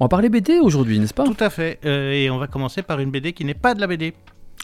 [0.00, 1.24] On va parler BD aujourd'hui, n'est-ce pas?
[1.24, 1.78] Tout à fait.
[1.84, 4.14] Euh, et on va commencer par une BD qui n'est pas de la BD.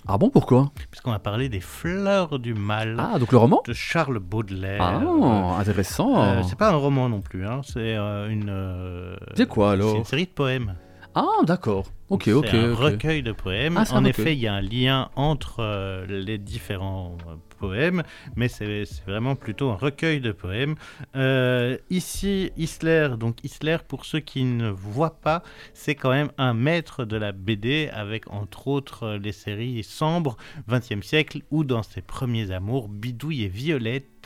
[0.06, 0.70] Ah bon, pourquoi?
[0.90, 2.96] Puisqu'on va parler des Fleurs du Mal.
[2.98, 3.62] Ah, donc le roman?
[3.66, 4.80] De Charles Baudelaire.
[4.80, 6.22] Ah, intéressant.
[6.22, 7.62] Euh, c'est pas un roman non plus, hein.
[7.64, 8.48] c'est euh, une.
[8.48, 9.92] euh, C'est quoi, alors?
[9.92, 10.74] C'est une série de poèmes.
[11.14, 11.86] Ah, d'accord.
[12.10, 12.54] Ok, C'est ok.
[12.54, 12.78] un ok.
[12.78, 13.76] recueil de poèmes.
[13.76, 17.16] Ah, c'est un en effet, il y a un lien entre les différents
[17.58, 18.02] poèmes,
[18.36, 20.76] mais c'est vraiment plutôt un recueil de poèmes.
[21.16, 25.42] Euh, ici, Isler, donc Isler, pour ceux qui ne voient pas,
[25.74, 30.36] c'est quand même un maître de la BD, avec entre autres les séries Sambre,
[30.68, 34.17] 20e siècle, ou dans ses premiers amours, Bidouille et Violette.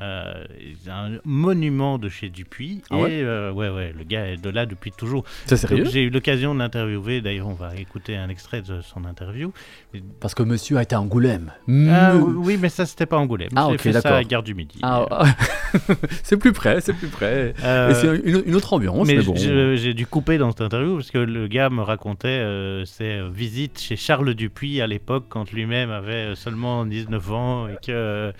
[0.00, 0.44] Euh,
[0.88, 2.82] un monument de chez Dupuis.
[2.90, 5.24] Ah et ouais euh, ouais, ouais, le gars est de là depuis toujours.
[5.46, 9.04] C'est sérieux J'ai eu l'occasion de l'interviewer, d'ailleurs on va écouter un extrait de son
[9.04, 9.52] interview.
[10.20, 11.52] Parce que monsieur a été à Angoulême.
[11.66, 11.90] Mmh.
[12.36, 13.50] oui, mais ça c'était pas Angoulême.
[13.56, 14.78] Ah, J'ai ok, fait ça à Gare du Midi.
[14.82, 15.24] Ah, ah.
[16.22, 17.54] c'est plus près, c'est plus près.
[17.62, 19.34] Euh, c'est une, une autre ambiance, mais, mais bon.
[19.36, 23.28] j'ai dû couper dans cette interview parce que le gars me racontait euh, ses euh,
[23.28, 28.32] visites chez Charles Dupuis à l'époque quand lui-même avait euh, seulement 19 ans et que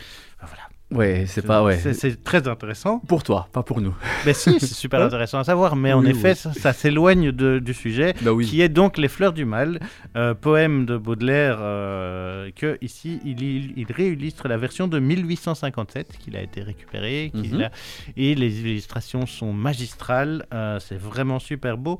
[0.92, 1.78] Ouais, c'est pas, ouais.
[1.78, 2.98] C'est- très intéressant.
[3.00, 3.94] Pour toi, pas pour nous.
[4.26, 5.74] Mais si, c'est super Hein intéressant à savoir.
[5.74, 6.36] Mais en Oui, effet, oui.
[6.36, 8.14] ça, ça s'éloigne du sujet.
[8.22, 8.46] Bah oui.
[8.46, 9.80] qui est donc Les Fleurs du Mal,
[10.16, 16.18] euh, poème de Baudelaire, euh, que ici il, il, il réillustre la version de 1857
[16.18, 17.62] qu'il a été récupéré, qu'il Mhm.
[17.62, 17.70] a-
[18.16, 21.98] et les illustrations sont magistrales, euh, c'est vraiment super beau.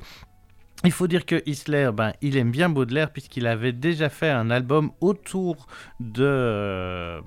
[0.85, 4.49] Il faut dire que Isler, ben, il aime bien Baudelaire puisqu'il avait déjà fait un
[4.51, 5.67] album autour
[6.01, 7.21] de, euh,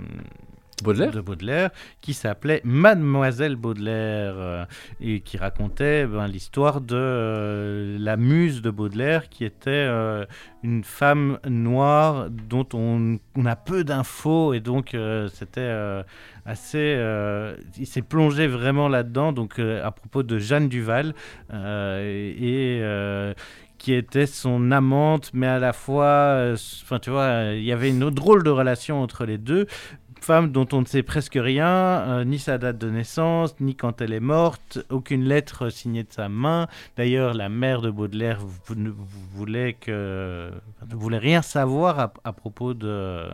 [0.84, 1.70] De Baudelaire
[2.02, 4.64] qui s'appelait Mademoiselle Baudelaire euh,
[5.00, 10.26] et qui racontait ben, l'histoire de euh, la muse de Baudelaire qui était euh,
[10.62, 14.94] une femme noire dont on, a peu d'infos et donc
[15.32, 16.02] c'était
[16.44, 17.00] assez
[17.78, 21.14] il s'est plongé vraiment là-dedans donc à propos de Jeanne Duval
[21.52, 22.82] et
[23.78, 28.08] qui était son amante, mais à la fois, enfin tu vois, il y avait une
[28.08, 29.66] drôle de relation entre les deux
[30.20, 34.00] femme dont on ne sait presque rien, euh, ni sa date de naissance, ni quand
[34.00, 36.66] elle est morte, aucune lettre signée de sa main.
[36.96, 38.40] D'ailleurs, la mère de Baudelaire
[38.74, 38.90] ne
[39.34, 40.50] voulait que
[40.90, 43.28] ne voulait rien savoir à, à propos de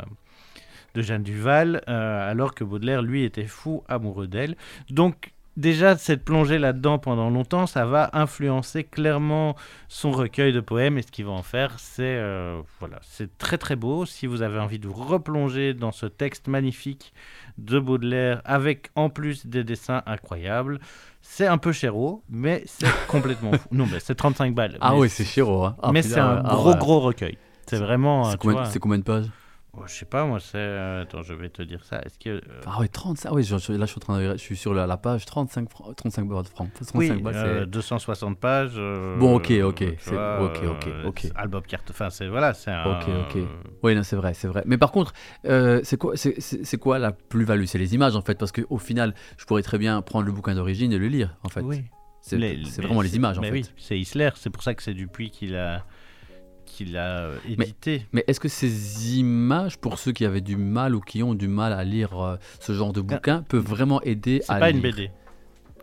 [0.95, 4.57] de Jeanne Duval, euh, alors que Baudelaire, lui, était fou amoureux d'elle.
[4.91, 9.57] Donc, déjà, cette plongée là-dedans pendant longtemps, ça va influencer clairement
[9.89, 10.99] son recueil de poèmes.
[10.99, 14.07] Et ce qu'il va en faire, c'est euh, voilà, c'est très très beau.
[14.07, 17.13] Si vous avez envie de vous replonger dans ce texte magnifique
[17.59, 20.79] de Baudelaire, avec en plus des dessins incroyables,
[21.21, 23.69] c'est un peu chéro, mais c'est complètement fou.
[23.73, 24.79] Non, mais c'est 35 balles.
[24.81, 25.65] Ah oui, c'est chéro.
[25.65, 25.77] Hein.
[25.83, 26.43] Ah, mais c'est un.
[26.45, 26.79] Ah, gros ouais.
[26.79, 27.39] gros recueil.
[27.67, 28.27] C'est vraiment.
[28.27, 29.27] euh, C'est tu combien, combien de pages?
[29.75, 30.59] Oh, je sais pas, moi, c'est.
[30.59, 31.99] euh, Attends, je vais te dire ça.
[32.03, 32.29] Est-ce que.
[32.29, 33.31] euh, Ah ouais, 35.
[33.31, 34.99] Ah oui, je, je- là, je suis, en train de, je suis sur la, la
[34.99, 36.71] page 35, fran- 35 balles de francs.
[36.75, 38.73] 35 Oui, balles, euh, c'est- 260 pages.
[38.77, 41.27] euh, Bon, ok, ok, c'est- ok, ok, ok.
[41.37, 41.91] Album carte.
[41.91, 42.29] Enfin, c'est.
[42.29, 42.85] Voilà, c'est un.
[42.85, 43.43] Ok, ok.
[43.83, 44.63] Oui, non, c'est vrai, c'est vrai.
[44.67, 47.65] Mais par contre, c'est quoi, c'est, quoi la plus-value?
[47.65, 50.55] C'est les images, en fait, parce qu'au final, je pourrais très bien prendre le bouquin
[50.55, 51.63] d'origine et le lire, en fait.
[51.63, 51.83] Oui.
[52.21, 53.53] C'est, Les- c'est mais vraiment les images, en mais fait.
[53.55, 54.31] oui, c'est Isler.
[54.37, 55.85] C'est pour ça que c'est Dupuis qui l'a.
[56.73, 58.07] Qui l'a euh, Mais- édité.
[58.13, 61.49] Mais est-ce que ces images, pour ceux qui avaient du mal ou qui ont du
[61.49, 64.81] mal à lire euh, ce genre de bouquin, peuvent vraiment aider C'est à pas une
[64.81, 65.11] lire BD.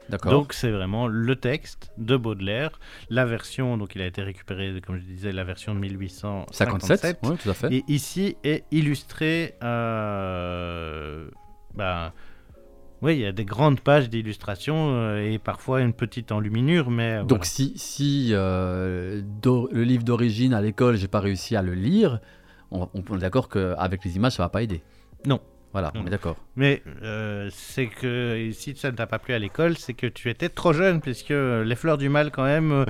[0.10, 0.32] D'accord.
[0.32, 2.80] Donc c'est vraiment le texte de Baudelaire,
[3.12, 7.00] la version, donc il a été récupéré, comme je disais, la version de 1857.
[7.00, 7.72] 57, oui, tout à fait.
[7.72, 11.30] Et ici est illustré, euh,
[11.76, 12.12] ben,
[13.02, 17.20] oui, il y a des grandes pages d'illustration euh, et parfois une petite enluminure, mais
[17.20, 21.74] euh, Donc si, si euh, le livre d'origine à l'école, j'ai pas réussi à le
[21.74, 22.20] lire,
[22.72, 24.82] on, on est d'accord qu'avec les images, ça va pas aider.
[25.26, 25.40] Non.
[25.72, 26.36] Voilà, Non, on est d'accord.
[26.56, 30.30] Mais euh, c'est que si ça ne t'a pas plu à l'école, c'est que tu
[30.30, 32.86] étais trop jeune, puisque Les Fleurs du Mal, quand même, euh,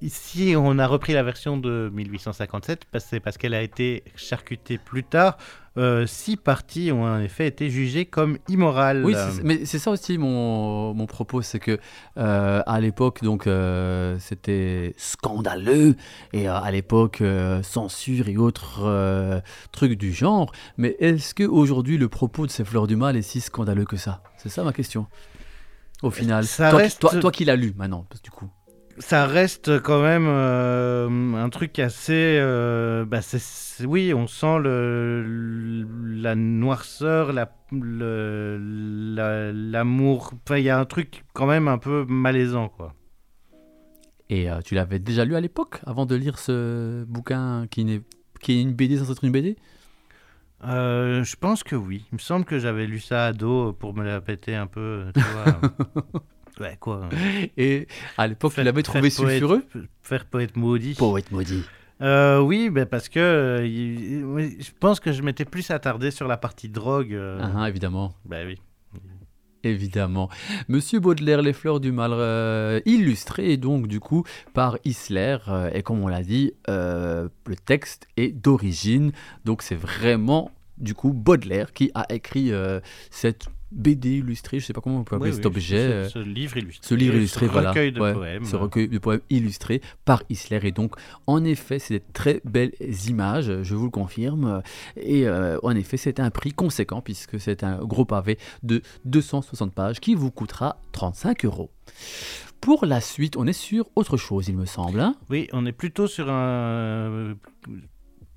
[0.00, 4.78] ici on a repris la version de 1857, parce, c'est parce qu'elle a été charcutée
[4.78, 5.36] plus tard.
[5.78, 9.04] Euh, six parties ont en effet été jugées comme immorales.
[9.04, 11.78] Oui, mais c'est ça aussi mon, mon propos, c'est que
[12.16, 15.94] euh, à l'époque, donc euh, c'était scandaleux
[16.32, 17.22] et à l'époque
[17.62, 19.42] censure et autres
[19.72, 20.52] trucs du genre.
[20.76, 23.96] Mais est-ce que aujourd'hui le propos de ces fleurs du mal est si scandaleux que
[23.96, 24.22] ça?
[24.36, 25.06] C'est ça ma question.
[26.02, 28.48] Au final, Ça toi, toi, toi qui l'as lu maintenant, parce que du coup.
[29.00, 32.38] Ça reste quand même euh, un truc assez.
[32.40, 33.20] euh, bah,
[33.84, 35.86] oui, on sent le,
[36.22, 37.52] la noirceur, la-
[39.52, 40.32] l'amour.
[40.44, 42.94] Enfin, il y a un truc quand même un peu malaisant, quoi.
[44.30, 47.80] Et euh, tu l'avais déjà lu à l'époque, avant de lire ce bouquin qui,
[48.48, 49.56] est une BD sans être une BD
[50.64, 52.04] Euh, je pense que oui.
[52.12, 55.06] Il me semble que j'avais lu ça ado pour me la péter un peu.
[55.14, 55.60] Tu vois.
[56.60, 57.08] Ouais, quoi
[57.56, 59.64] Et à l'époque, tu Faire- l'avais trouvé faire poète- sulfureux
[60.02, 60.94] Faire poète maudit.
[60.94, 61.62] Poète maudit.
[62.00, 66.36] Euh, oui, ben parce que euh, je pense que je m'étais plus attardé sur la
[66.36, 67.12] partie drogue.
[67.12, 68.14] euh, Ah, ah, évidemment.
[68.24, 68.56] Ben oui.
[69.64, 70.28] Évidemment.
[70.68, 74.22] Monsieur Baudelaire, Les Fleurs du Mal, euh, illustré donc du coup
[74.54, 75.38] par Isler.
[75.48, 79.10] euh, et comme on l'a dit, euh, le texte est d'origine.
[79.44, 82.78] Donc c'est vraiment du coup Baudelaire qui a écrit euh,
[83.10, 84.60] cette BD illustrée.
[84.60, 85.76] Je sais pas comment on peut appeler Oui, cet oui, objet.
[85.76, 86.86] Ce, euh, ce livre illustré.
[86.88, 87.70] ce livre illustré, ce voilà.
[87.70, 88.44] recueil de Ouais, poèmes.
[88.44, 90.60] Ce recueil de poèmes illustré par Isler.
[90.64, 90.94] Et donc,
[91.26, 92.72] en effet, c'est des très belles
[93.08, 94.62] images, je vous le confirme.
[94.96, 99.72] Et euh, en effet, c'est un prix conséquent puisque c'est un gros pavé de 260
[99.72, 101.70] pages qui vous coûtera 35 euros.
[102.60, 105.00] Pour la suite, on est sur autre chose, il me semble.
[105.00, 105.14] hein.
[105.30, 107.34] Oui, on est plutôt sur un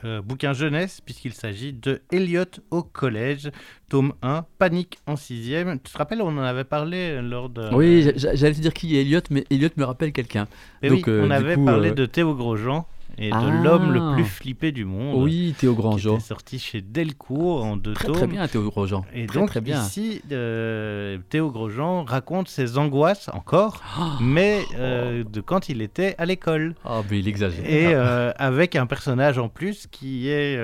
[0.03, 3.51] euh, euh, bouquin jeunesse, puisqu'il s'agit de Elliot au collège,
[3.89, 5.79] tome 1, Panique en sixième.
[5.79, 7.73] Tu te rappelles, on en avait parlé lors de...
[7.73, 10.47] oui, j'a- j'a- j'allais te dire qui est Elliot, mais Elliot me rappelle quelqu'un.
[10.81, 12.85] Eh donc, oui, euh, on du avait coup, parlé euh, de Théo Grosjean
[13.17, 13.61] et de Ah.
[13.63, 15.21] l'homme le plus flippé du monde.
[15.23, 16.15] Oui, Théo qui Grandjean.
[16.15, 18.15] était sorti chez Delcourt en deux Très tomes.
[18.15, 19.05] très bien, Théo Grandjean.
[19.13, 19.81] Et très donc très bien.
[19.83, 23.81] ici, euh, Théo Grosjean raconte ses angoisses encore,
[24.21, 26.75] mais euh, de quand il était à l'école.
[26.85, 27.63] Ah, mais il exagère.
[27.65, 30.57] Et euh, avec un personnage en plus qui est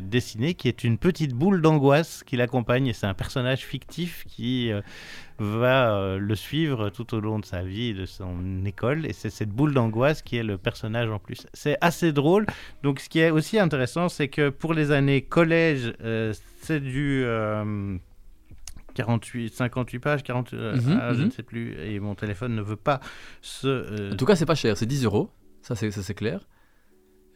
[0.00, 2.86] dessiné, qui est une petite boule d'angoisse qui l'accompagne.
[2.86, 4.70] Et c'est un personnage fictif qui
[5.42, 9.06] va euh, le suivre tout au long de sa vie de son école.
[9.06, 11.46] Et c'est cette boule d'angoisse qui est le personnage en plus.
[11.54, 12.46] C'est assez drôle.
[12.82, 16.32] Donc ce qui est aussi intéressant, c'est que pour les années collège, euh,
[16.62, 17.22] c'est du...
[17.24, 17.96] euh,
[18.94, 21.24] 48, 58 pages, 40, euh, Mhm, ah, je mhm.
[21.26, 23.00] ne sais plus, et mon téléphone ne veut pas
[23.40, 23.66] se...
[23.68, 25.30] euh, En tout cas, c'est pas cher, c'est 10 euros.
[25.62, 26.40] Ça, c'est clair.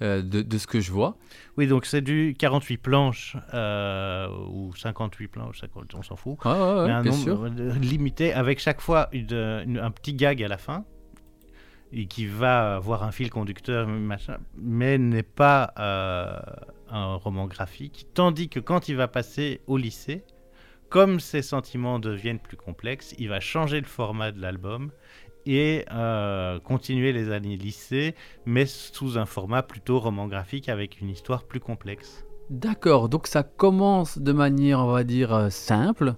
[0.03, 1.17] Euh, de, de ce que je vois.
[1.57, 5.61] Oui, donc c'est du 48 planches euh, ou 58 planches,
[5.95, 6.37] on s'en fout.
[6.45, 7.77] Ouais, ouais, ouais, Mais un bien nombre sûr.
[7.81, 9.33] limité avec chaque fois une-
[9.65, 10.85] une- un petit gag à la fin
[11.93, 16.41] et qui va avoir un fil conducteur, machin, mais n'est pas euh,
[16.91, 18.09] un roman graphique.
[18.15, 20.25] Tandis que quand il va passer au lycée,
[20.89, 24.91] comme ses sentiments deviennent plus complexes, il va changer le format de l'album
[25.47, 28.15] et euh, continuer les années lycée,
[28.47, 32.25] mais sous un format plutôt roman graphique avec une histoire plus complexe.
[32.51, 36.15] D'accord, donc ça commence de manière, on va dire, euh, simple.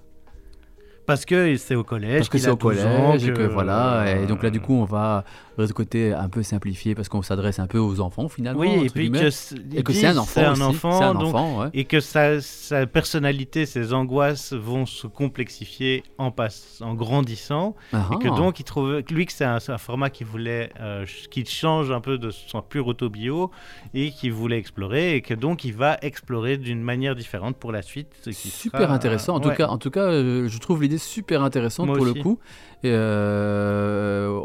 [1.06, 2.17] Parce que c'est au collège.
[2.19, 4.05] Parce que qu'il c'est au 12 ans, collège, et que voilà.
[4.20, 5.25] Et donc là, du euh, coup, on va
[5.58, 8.61] de côté un peu simplifier parce qu'on s'adresse un peu aux enfants finalement.
[8.61, 10.43] Oui, et puis que c'est un enfant.
[10.43, 11.69] un enfant, un donc- enfant, ouais.
[11.73, 18.11] et que sa, sa personnalité, ses angoisses vont se complexifier en, pass- en grandissant, Ah,
[18.12, 21.44] et que donc il trouve lui que c'est un, format qui voulait, euh, ch- qui
[21.47, 23.50] change un peu de son pur autobio
[23.94, 27.81] et qu'il voulait explorer, et que donc il va explorer d'une manière différente pour la
[27.81, 28.09] suite.
[28.23, 29.37] ce qui super sera- intéressant.
[29.37, 29.56] En tout ouais.
[29.56, 32.39] cas, en tout cas, euh, je trouve l'idée super intéressante Moi pour le coup.
[32.83, 34.41] Et, euh,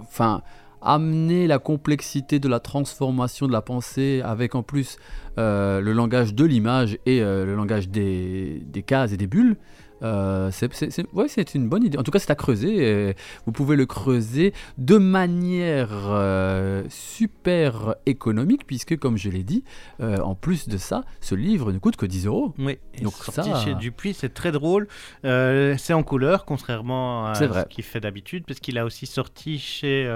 [0.00, 0.42] enfin,
[0.82, 4.98] amener la complexité de la transformation de la pensée avec en plus
[5.38, 9.56] euh, le langage de l'image et euh, le langage des, des cases et des bulles.
[10.02, 10.70] Euh, c'est
[11.12, 11.98] ouais, une bonne idée.
[11.98, 13.14] En tout cas, c'est à creuser.
[13.46, 19.64] vous pouvez le creuser de manière euh, super économique, puisque, comme je l'ai dit,
[20.00, 22.54] euh, en plus de ça, ce livre ne coûte que 10 euros.
[22.58, 24.88] Oui, et Donc sorti ça- chez Dupuis, c'est très drôle.
[25.24, 29.58] Euh, c'est en couleur, contrairement à ce qu'il fait d'habitude, parce qu'il a aussi sorti
[29.58, 30.06] chez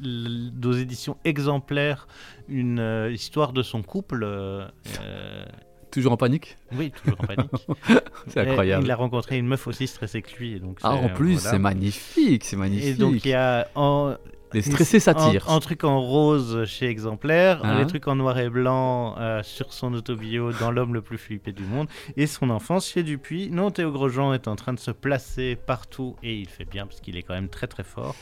[0.00, 2.08] nos éditions exemplaires
[2.48, 4.26] une histoire de son couple.
[5.90, 7.50] Euh, euh, Toujours en panique oui, toujours en panique.
[8.28, 8.84] C'est Et incroyable.
[8.84, 10.54] Il a rencontré une meuf aussi stressée que lui.
[10.54, 11.50] Et donc Ah, en plus, voilà.
[11.50, 12.98] c'est magnifique, c'est Et magnifique.
[12.98, 14.14] donc il y a en,
[14.52, 15.48] Les stressés s'attirent.
[15.48, 19.42] Un, un truc en rose chez Exemplaire, Hein les trucs en noir et blanc euh,
[19.42, 23.50] sur son autobio dans L'homme le plus flippé du monde, et son enfance chez Dupuis.
[23.50, 27.00] Non, Théo Grosjean est en train de se placer partout, et il fait bien parce
[27.00, 28.14] qu'il est quand même très très fort.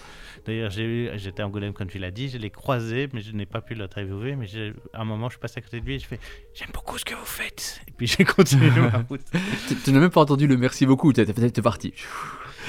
[0.47, 3.61] D'ailleurs, j'étais à Angoulême, comme tu l'as dit, je l'ai croisé, mais je n'ai pas
[3.61, 4.37] pu l'interviewer.
[4.37, 4.47] Mais
[4.93, 6.19] à un moment, je suis passé à côté de lui et je fais
[6.55, 7.81] J'aime beaucoup ce que vous faites.
[7.87, 9.21] Et puis j'ai continué ma route.
[9.85, 11.95] Tu, n'as même pas entendu le merci beaucoup, tu es parti.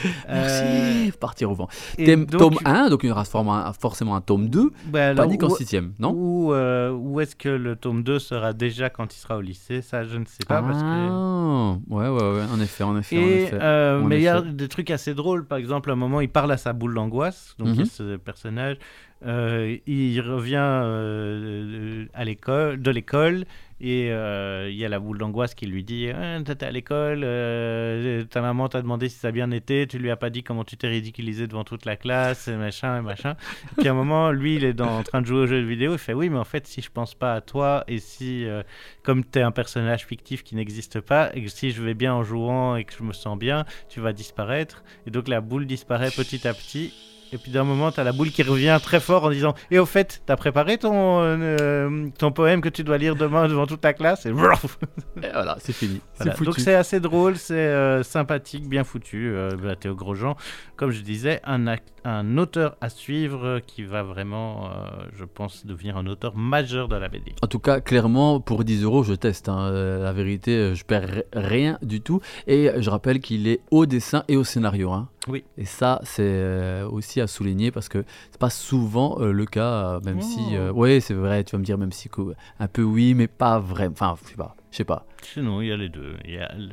[0.30, 1.68] Euh, Merci, partir au vent.
[1.98, 5.44] Thème- donc- tome 1, donc il y aura forcément, un tome 2, bah, alors, panique
[5.44, 9.14] en où- 6ème, non Où, euh, où est-ce que le tome 2 sera déjà quand
[9.16, 9.82] il sera au lycée?
[9.82, 10.62] Ça, je ne sais pas.
[10.62, 10.86] parce que...
[10.88, 13.58] Ah, ouais, ouais, ouais, en effet, en effet, en Et, effet.
[13.62, 15.46] euh, En mais il y a des trucs assez drôles.
[15.46, 17.56] Par exemple, à un moment, il parle à sa boule d'angoisse.
[17.58, 17.90] Donc, il y a Mhm.
[17.90, 18.78] ce personnage.
[19.26, 23.46] Euh, il revient euh, à l'école, de l'école
[23.82, 27.22] Et euh, il y a la boule d'angoisse qui lui dit ah, T'étais à l'école,
[27.24, 30.44] euh, ta maman t'a demandé si ça a bien été, tu lui as pas dit
[30.44, 33.36] comment tu t'es ridiculisé devant toute la classe, et machin, et machin.
[33.78, 35.98] puis à un moment, lui, il est en train de jouer au jeu vidéo, il
[35.98, 38.64] fait Oui, mais en fait, si je pense pas à toi, et si, euh,
[39.04, 42.14] comme tu es un personnage fictif qui n'existe pas, et que si je vais bien
[42.14, 44.84] en jouant et que je me sens bien, tu vas disparaître.
[45.08, 47.19] Et donc la boule disparaît petit à petit.
[47.32, 49.80] Et puis d'un moment, tu as la boule qui revient très fort en disant Et
[49.80, 53.82] au fait, t'as préparé ton, euh, ton poème que tu dois lire demain devant toute
[53.82, 56.02] ta classe Et, voilà, c'est fini.
[56.44, 59.32] Donc c'est assez drôle, c'est euh, sympathique, bien foutu.
[59.34, 60.36] Euh, bah, Théo Grosjean,
[60.76, 64.70] comme je disais, un, un auteur à suivre qui va vraiment,
[65.14, 67.34] je pense, devenir un auteur majeur de la BD.
[67.42, 69.50] En tout cas, clairement, pour 10 euros, je teste.
[69.50, 69.72] Hein.
[69.72, 72.22] La vérité, je perds rien du tout.
[72.48, 74.92] Et je rappelle qu'il est au dessin et au scénario.
[74.92, 75.10] Hein.
[75.28, 75.44] Oui.
[75.58, 79.96] Et ça, c'est euh, aussi à souligner parce que c'est pas souvent euh, le cas,
[79.96, 80.40] euh, même si.
[80.74, 82.10] oui, c'est vrai, tu vas me dire, même si
[82.60, 83.92] un peu oui, mais pas vraiment.
[83.92, 84.56] Enfin, je sais pas.
[84.72, 85.06] Je sais pas.
[85.24, 86.16] Sinon, il y a les deux.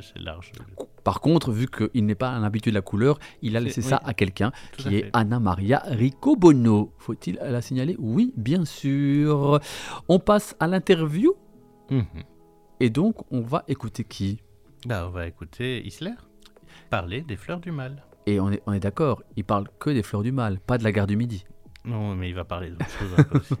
[0.01, 0.51] C'est large.
[1.03, 3.99] Par contre, vu qu'il n'est pas un habitué de la couleur, il a laissé ça
[4.03, 6.93] à quelqu'un qui est Anna Maria Ricobono.
[6.97, 7.95] Faut-il la signaler?
[7.99, 9.59] Oui, bien sûr.
[10.07, 11.33] On passe à l'interview.
[11.89, 12.05] Mhm.
[12.79, 14.39] Et donc, on va écouter qui?
[14.85, 16.13] Bah, On va écouter Isler
[16.89, 18.03] parler des fleurs du mal.
[18.25, 20.83] Et on est, on est d'accord, il parle que des fleurs du mal, pas de
[20.83, 21.45] la gare du Midi.
[21.85, 23.55] Non, mais il va parler d'autres choses aussi.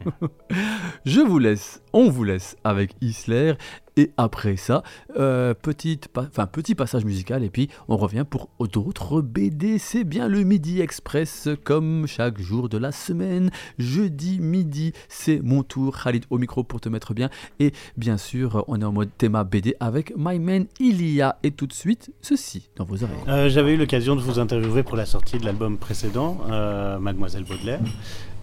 [1.05, 3.53] Je vous laisse, on vous laisse avec Isler
[3.97, 4.83] et après ça,
[5.17, 9.79] euh, petite enfin, petit passage musical et puis on revient pour d'autres BD.
[9.79, 13.49] C'est bien le Midi Express comme chaque jour de la semaine.
[13.79, 15.97] Jeudi midi, c'est mon tour.
[16.01, 17.29] Khalid au micro pour te mettre bien.
[17.59, 21.37] Et bien sûr, on est en mode théma BD avec My Man Ilia.
[21.43, 23.17] Et tout de suite, ceci dans vos oreilles.
[23.27, 27.43] Euh, j'avais eu l'occasion de vous interviewer pour la sortie de l'album précédent, euh, Mademoiselle
[27.43, 27.81] Baudelaire.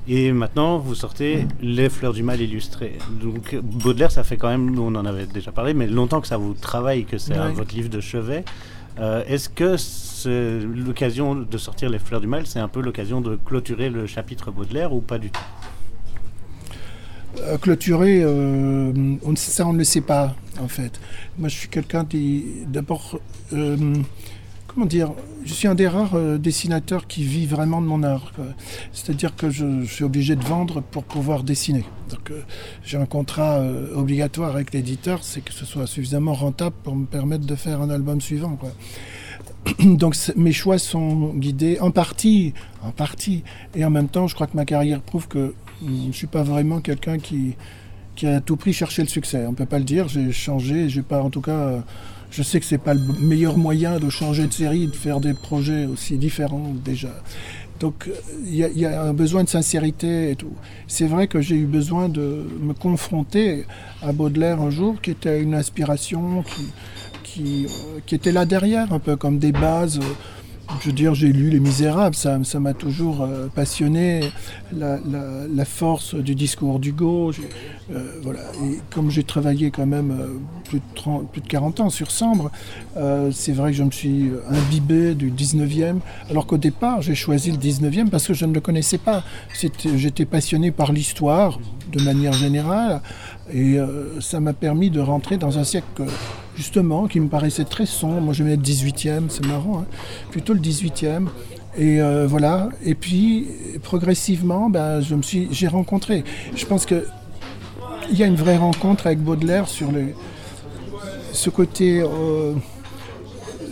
[0.07, 2.99] Et maintenant, vous sortez Les Fleurs du Mal illustrées.
[3.23, 6.37] Donc, Baudelaire, ça fait quand même, on en avait déjà parlé, mais longtemps que ça
[6.37, 8.45] vous travaille, que c'est votre livre de chevet.
[9.01, 9.77] Euh, est-ce que
[10.65, 14.51] l'occasion de sortir Les Fleurs du Mal, c'est un peu l'occasion de clôturer le chapitre
[14.51, 15.41] Baudelaire ou pas du tout?
[17.41, 18.93] Euh, Clôturer, euh,
[19.25, 21.01] on, ça on ne le sait pas en fait.
[21.37, 23.19] Moi je suis quelqu'un qui d'abord
[24.75, 25.13] comment dire,
[25.45, 28.33] je suis un des rares euh, dessinateurs qui vit vraiment de mon art.
[28.93, 31.85] C'est-à-dire que je, suis obligé de vendre pour pouvoir dessiner.
[32.11, 32.43] Donc euh,
[32.83, 37.07] j'ai un contrat euh, obligatoire avec l'éditeur, c'est que ce soit suffisamment rentable pour me
[37.07, 38.59] permettre de faire un album suivant.
[39.85, 42.53] Donc mes choix sont guidés en partie,
[42.83, 46.07] en partie, et en même temps, je crois que ma carrière prouve que hum, je
[46.09, 47.55] ne suis pas vraiment quelqu'un qui,
[48.25, 49.45] a à tout prix cherché le succès.
[49.47, 50.09] On ne peut pas le dire.
[50.09, 51.83] J'ai changé, j'ai pas en tout cas
[52.35, 55.35] je sais que c'est pas le meilleur moyen de changer de série, de faire des
[55.35, 57.11] projets aussi différents déjà.
[57.79, 58.11] Donc
[58.45, 60.55] il y, a un besoin de sincérité et tout.
[60.89, 63.67] C'est vrai que j'ai eu besoin de me confronter
[64.03, 66.43] à Baudelaire un jour, qui était une inspiration,
[67.23, 70.01] qui, euh, qui était là derrière, un peu comme des bases
[70.81, 74.21] je veux dire, j'ai lu Les Misérables, ça, m'a toujours euh, passionné,
[74.73, 77.33] la, force du discours d'Hugo.
[77.93, 78.41] Euh, voilà.
[78.65, 82.51] Et comme j'ai travaillé quand même euh, plus, de plus de 40 ans sur Sambre,
[83.33, 85.99] c'est vrai que je me suis imbibé du 19e,
[86.31, 89.23] alors qu'au départ, j'ai choisi le 19e parce que je ne le connaissais pas.
[89.97, 91.59] J'étais passionné par l'histoire,
[91.93, 93.01] de manière générale,
[93.53, 93.77] et
[94.21, 96.05] ça m'a permis de rentrer dans un siècle
[96.57, 98.21] justement, qui me paraissait très sombre.
[98.21, 99.87] Moi, je vais le 18e, c'est marrant, hein.
[100.31, 101.27] plutôt le 18e.
[101.77, 102.69] Et euh, voilà.
[102.85, 103.49] Et puis,
[103.83, 106.25] progressivement, ben, je me suis, j'ai rencontré.
[106.55, 107.05] Je pense que
[108.11, 110.09] il y a une vraie rencontre avec Baudelaire sur le,
[111.33, 112.53] ce côté euh,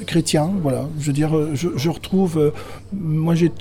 [0.06, 0.50] chrétien.
[0.62, 0.88] Voilà.
[0.98, 2.38] Je veux dire, je, retrouve.
[2.38, 2.50] Euh,
[2.92, 3.52] moi, j'ai,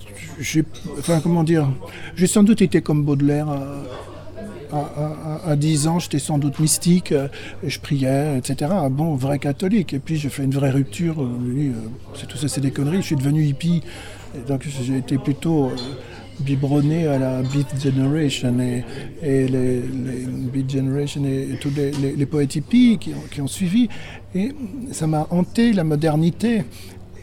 [1.22, 1.70] comment dire,
[2.16, 3.48] j'ai sans doute été comme Baudelaire
[4.72, 7.28] à, 10 ans, j'étais sans doute mystique, euh,
[7.64, 8.72] je priais, etc.
[8.74, 9.94] Un bon vrai catholique.
[9.94, 11.22] Et puis j'ai fait une vraie rupture.
[11.22, 11.72] Euh, euh,
[12.16, 12.98] c'est tout ça, c'est des conneries.
[12.98, 13.82] Je suis devenu hippie.
[14.48, 15.72] donc j'ai été plutôt
[16.40, 18.84] biberonné à la Beat Generation et,
[19.48, 19.82] les,
[20.54, 23.90] Beat Generation et, tous les, poètes hippies qui ont suivi.
[24.34, 24.54] Et
[24.92, 26.64] ça m'a hanté la modernité.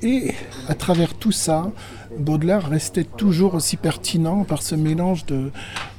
[0.03, 0.31] Et
[0.69, 1.73] à travers tout ça,
[2.17, 5.25] Baudelaire restait toujours aussi pertinent par ce mélange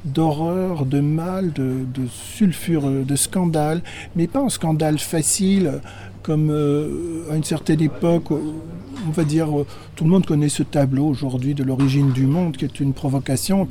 [0.05, 3.81] d'horreur, de, mal, de, sulfure, de scandale,
[4.15, 5.81] mais pas un scandale facile
[6.23, 9.47] comme euh, à une certaine époque, on va dire,
[9.95, 13.65] tout le monde connaît ce tableau aujourd'hui de l'origine du monde, qui est une provocation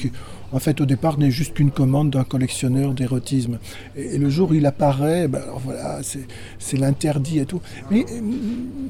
[0.52, 3.58] en fait, au départ, n'est juste qu'une commande d'un collectionneur d'érotisme.
[3.96, 6.00] Et, le jour où il apparaît, ben alors voilà,
[6.58, 7.60] c'est l'interdit et tout.
[7.90, 8.06] Mais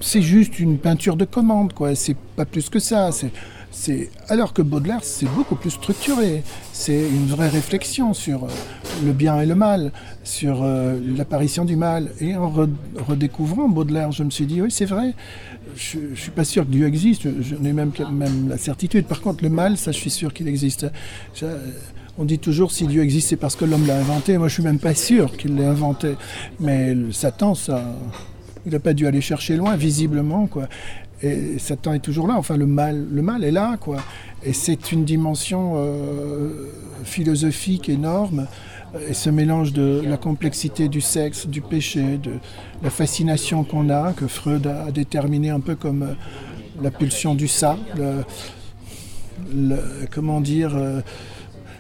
[0.00, 1.94] c'est juste une peinture de commande, quoi.
[1.94, 3.10] C'est pas plus que ça.
[3.70, 6.42] C'est alors que Baudelaire, c'est beaucoup plus structuré.
[6.72, 8.48] C'est une vraie réflexion sur euh,
[9.04, 9.92] le bien et le mal,
[10.24, 12.10] sur euh, l'apparition du mal.
[12.20, 12.52] Et en
[12.96, 15.14] redécouvrant Baudelaire, je me suis dit, oui, c'est vrai.
[15.78, 17.28] Je, ne suis pas sûr que Dieu existe.
[17.40, 19.06] Je, n'ai même, même la certitude.
[19.06, 20.86] Par contre, le mal, ça, je suis sûr qu'il existe.
[22.18, 24.36] on dit toujours si Dieu existe, c'est parce que l'homme l'a inventé.
[24.38, 26.16] Moi, je suis même pas sûr qu'il l'ait inventé.
[26.58, 27.94] Mais Satan, ça,
[28.66, 30.68] il n'a pas dû aller chercher loin, visiblement, quoi.
[31.22, 32.34] Et Satan est toujours là.
[32.36, 33.98] Enfin, le mal, le mal est là, quoi.
[34.44, 36.68] Et c'est une dimension euh,
[37.04, 38.46] philosophique énorme.
[39.08, 42.32] Et ce mélange de la complexité du sexe, du péché, de
[42.82, 46.14] la fascination qu'on a, que Freud a déterminé un peu comme euh,
[46.80, 47.76] la pulsion du ça,
[49.54, 49.78] le,
[50.10, 51.00] comment dire, euh,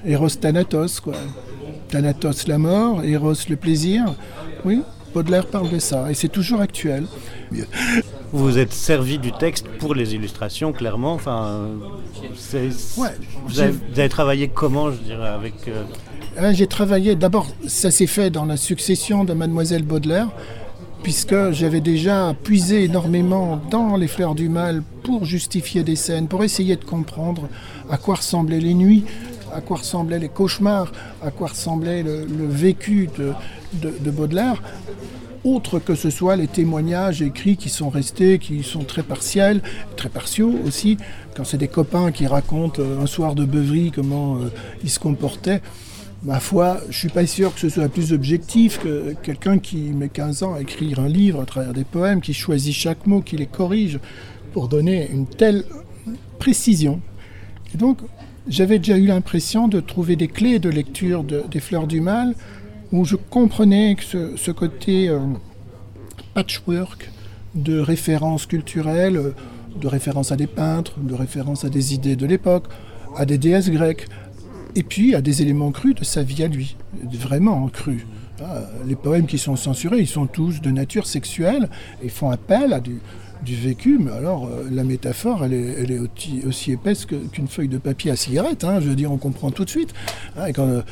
[0.04, 1.14] Eros Thanatos, quoi.
[1.88, 4.14] Thanatos la mort, Eros le plaisir.
[4.64, 4.82] Oui,
[5.14, 7.04] Baudelaire parle de ça, et c'est toujours actuel.
[8.32, 11.14] Vous vous êtes servi du texte pour les illustrations, clairement.
[11.14, 11.68] Enfin,
[13.46, 15.54] vous, avez, travaillé comment, je dirais, avec.
[15.68, 17.16] Euh, J'ai travaillé.
[17.16, 20.28] D'abord, ça s'est fait dans la succession de Mademoiselle Baudelaire,
[21.02, 26.44] puisque j'avais déjà puisé énormément dans Les Fleurs du Mal pour justifier des scènes, pour
[26.44, 27.48] essayer de comprendre
[27.90, 29.04] à quoi ressemblaient les nuits,
[29.58, 34.62] à quoi ressemblaient les cauchemars, à quoi ressemblait le, vécu de Baudelaire
[35.44, 39.62] autre que ce soit les témoignages écrits qui sont restés, qui sont très partiels,
[39.96, 40.96] très partiaux aussi,
[41.36, 44.50] quand c'est des copains qui racontent euh, un soir de beuverie comment euh,
[44.82, 45.62] ils se comportaient.
[46.24, 50.08] Ma foi, je suis pas sûr que ce soit plus objectif que quelqu'un qui met
[50.08, 53.36] 15 ans à écrire un livre à travers des poèmes, qui choisit chaque mot, qui
[53.36, 54.00] les corrige
[54.52, 55.64] pour donner une telle
[56.40, 57.00] précision.
[57.72, 57.98] Et donc,
[58.48, 62.34] j'avais déjà eu l'impression de trouver des clés de lecture des Fleurs du Mal
[62.92, 65.18] où je comprenais que ce, côté euh,
[66.34, 67.10] patchwork
[67.54, 69.34] de références culturelles,
[69.78, 72.64] de références à des peintres, de références à des idées de l'époque,
[73.16, 74.06] à des déesses grecques,
[74.74, 76.76] et puis à des éléments crus de sa vie à lui,
[77.12, 78.06] vraiment crus.
[78.40, 81.68] Ah, les poèmes qui sont censurés, ils sont tous de nature sexuelle
[82.02, 83.00] et font appel à du,
[83.44, 85.98] du vécu, mais alors euh, la métaphore, elle est,
[86.46, 88.64] aussi, épaisse qu'une feuille de papier à cigarette.
[88.64, 89.94] Hein, je veux dire, on comprend tout de suite.
[90.36, 90.82] Hein, euh,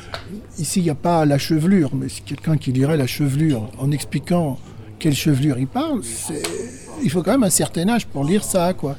[0.57, 3.91] ici, il n'y a pas la chevelure, mais si quelqu'un qui lirait la chevelure en
[3.91, 4.57] expliquant
[4.99, 6.01] quelle chevelure il parle,
[7.03, 8.95] il faut quand même un certain âge pour lire ça, quoi.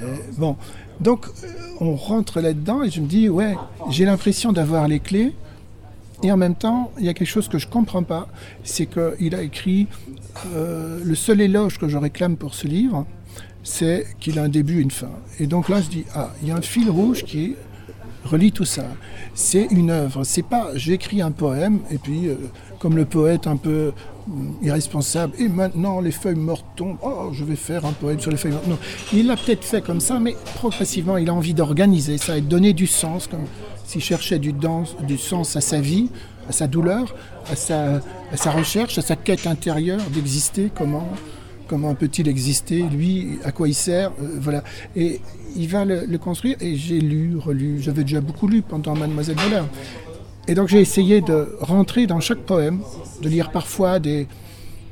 [0.00, 0.56] Euh, bon,
[1.00, 1.26] donc
[1.80, 3.54] on rentre là-dedans et je me dis, ouais,
[3.90, 5.32] j'ai l'impression d'avoir les clés.
[6.22, 8.28] Et en même temps, il y a quelque chose que je ne comprends pas,
[8.64, 9.86] c'est qu'il a écrit
[10.54, 13.06] euh, le seul éloge que je réclame pour ce livre,
[13.62, 15.10] c'est qu'il a un début et une fin.
[15.38, 17.54] Et donc là, je dis, ah, il y a un fil rouge qui
[18.24, 18.84] relie tout ça.
[19.34, 20.24] C'est une œuvre.
[20.24, 22.36] C'est pas, j'écris un poème et puis, euh,
[22.78, 23.92] comme le poète un peu
[24.26, 28.30] mm, irresponsable, et maintenant les feuilles mortes tombent, oh, je vais faire un poème sur
[28.30, 28.66] les feuilles mortes.
[28.66, 28.78] Non,
[29.12, 32.46] il l'a peut-être fait comme ça, mais progressivement, il a envie d'organiser ça et de
[32.46, 33.46] donner du sens, comme
[33.84, 34.52] s'il cherchait du,
[35.18, 36.10] sens à sa vie,
[36.48, 37.14] à sa douleur,
[37.50, 41.08] à sa recherche, à sa quête intérieure d'exister, comment,
[41.68, 44.64] comment peut-il exister, lui, à quoi il sert, euh, voilà.
[44.96, 45.20] Et
[45.56, 49.62] il va le, construire, et j'ai lu, relu, j'avais déjà beaucoup lu pendant Mademoiselle Boller.
[50.48, 52.80] Et donc j'ai essayé de rentrer dans chaque poème,
[53.22, 54.26] de lire parfois des,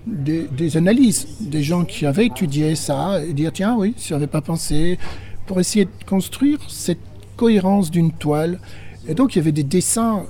[0.06, 4.42] des, analyses, des gens qui avaient étudié ça, et dire tiens oui, si n'avais pas
[4.42, 4.98] pensé,
[5.46, 7.00] pour essayer de construire cette
[7.36, 8.60] cohérence d'une toile.
[9.08, 10.24] Et donc il y avait des dessins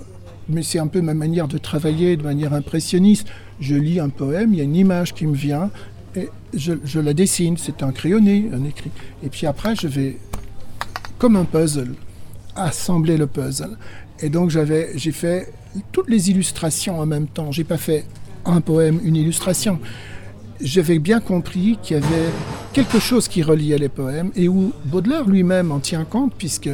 [0.48, 3.28] mais c'est un peu ma manière de travailler de manière impressionniste.
[3.60, 5.70] Je lis un poème, il y a une image qui me vient,
[6.16, 8.90] et je, la dessine, c'est un crayonné, un écrit.
[9.22, 10.16] Et puis après, je vais,
[11.18, 11.94] comme un puzzle,
[12.54, 13.76] assembler le puzzle.
[14.20, 15.52] Et donc j'avais, j'ai fait
[15.92, 17.52] toutes les illustrations en même temps.
[17.52, 18.06] J'ai pas fait
[18.46, 19.78] un poème, une illustration.
[20.60, 22.30] J'avais bien compris qu'il y avait
[22.72, 26.70] quelque chose qui reliait les poèmes et où Baudelaire lui-même en tient compte puisque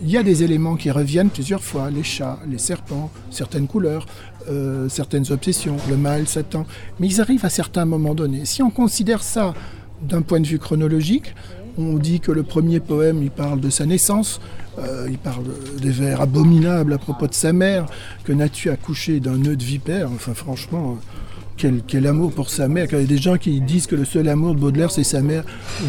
[0.00, 4.06] il y a des éléments qui reviennent plusieurs fois, les chats, les serpents, certaines couleurs,
[4.48, 6.66] euh, certaines obsessions, le mal, Satan,
[7.00, 8.44] mais ils arrivent à certains moments donnés.
[8.44, 9.54] Si on considère ça
[10.02, 11.34] d'un point de vue chronologique,
[11.78, 14.40] on dit que le premier poème, il parle de sa naissance,
[14.78, 15.44] euh, il parle
[15.80, 17.86] des vers abominables à propos de sa mère,
[18.24, 20.10] que n'as-tu accouché d'un nœud de vipère?
[20.14, 20.98] Enfin, franchement,
[21.56, 22.86] quel, quel, amour pour sa mère.
[22.92, 25.22] Il y a des gens qui disent que le seul amour de Baudelaire, c'est sa
[25.22, 25.44] mère,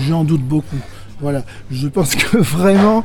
[0.07, 0.77] j'en doute beaucoup.
[1.19, 3.03] Voilà, je pense que vraiment,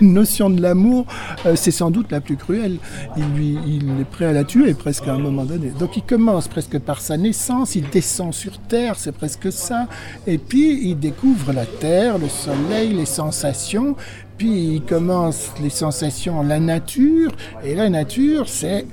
[0.00, 1.06] une notion de l'amour,
[1.44, 2.78] euh, c'est sans doute la plus cruelle.
[3.16, 5.70] Il, lui, il est prêt à la tuer presque à un moment donné.
[5.78, 9.86] Donc il commence presque par sa naissance, il descend sur Terre, c'est presque ça.
[10.26, 13.96] Et puis il découvre la Terre, le soleil, les sensations.
[14.38, 17.32] Puis il commence les sensations, la nature.
[17.64, 18.86] Et la nature, c'est,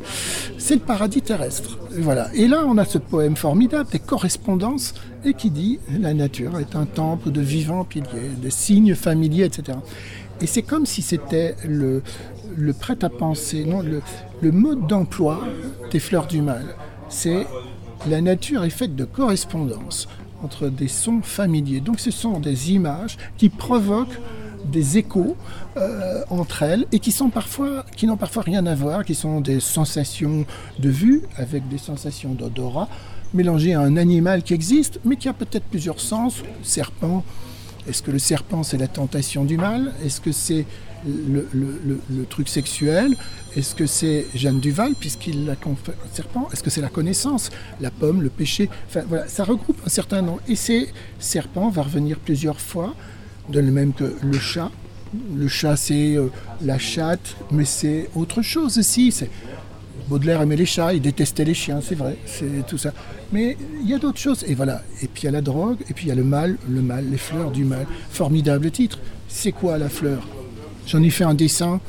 [0.57, 1.77] c'est le paradis terrestre.
[1.97, 2.29] Voilà.
[2.33, 4.93] Et là, on a ce poème formidable, des correspondances
[5.25, 9.77] et qui dit la nature est un temple de vivants piliers, de signes familiers, etc.
[10.41, 12.01] Et c'est comme si c'était le,
[12.55, 14.01] le prêt-à-penser, non, le,
[14.41, 15.41] le mode d'emploi
[15.91, 16.63] des fleurs du mal.
[17.09, 17.45] C'est
[18.07, 20.07] la nature est faite de correspondance
[20.43, 21.81] entre des sons familiers.
[21.81, 24.19] Donc ce sont des images qui provoquent
[24.65, 25.35] des échos
[25.77, 30.45] euh, entre elles et qui n'ont parfois rien à voir, qui sont des sensations
[30.79, 32.89] de vue avec des sensations d'odorat
[33.33, 36.43] mélangées à un animal qui existe mais qui a peut-être plusieurs sens.
[36.63, 37.23] Serpent.
[37.87, 39.93] Est-ce que le serpent c'est la tentation du mal?
[40.03, 40.65] Est-ce que c'est
[41.07, 43.15] le, truc sexuel?
[43.55, 46.47] Est-ce que c'est Jeanne Duval, puisqu'il l'a conféré serpent?
[46.51, 47.49] Est-ce que c'est la connaissance?
[47.81, 48.69] La pomme, le péché?
[48.87, 50.41] Enfin voilà, ça regroupe un certain nombre.
[50.47, 52.93] Et ces serpents va revenir plusieurs fois,
[53.51, 54.71] de même que le chat.
[55.35, 56.27] Le chat, c'est euh,
[56.61, 59.13] la chatte, mais c'est autre chose aussi.
[60.07, 62.93] Baudelaire aimait les chats, il détestait les chiens, c'est vrai, c'est tout ça.
[63.31, 64.43] Mais il y a d'autres choses.
[64.47, 64.81] Et voilà.
[65.01, 66.81] Et puis il y a la drogue, et puis il y a le mal, le
[66.81, 67.85] mal, les fleurs du mal.
[68.09, 68.99] Formidable titre.
[69.27, 70.27] C'est quoi la fleur?
[70.87, 71.79] J'en ai fait un dessin.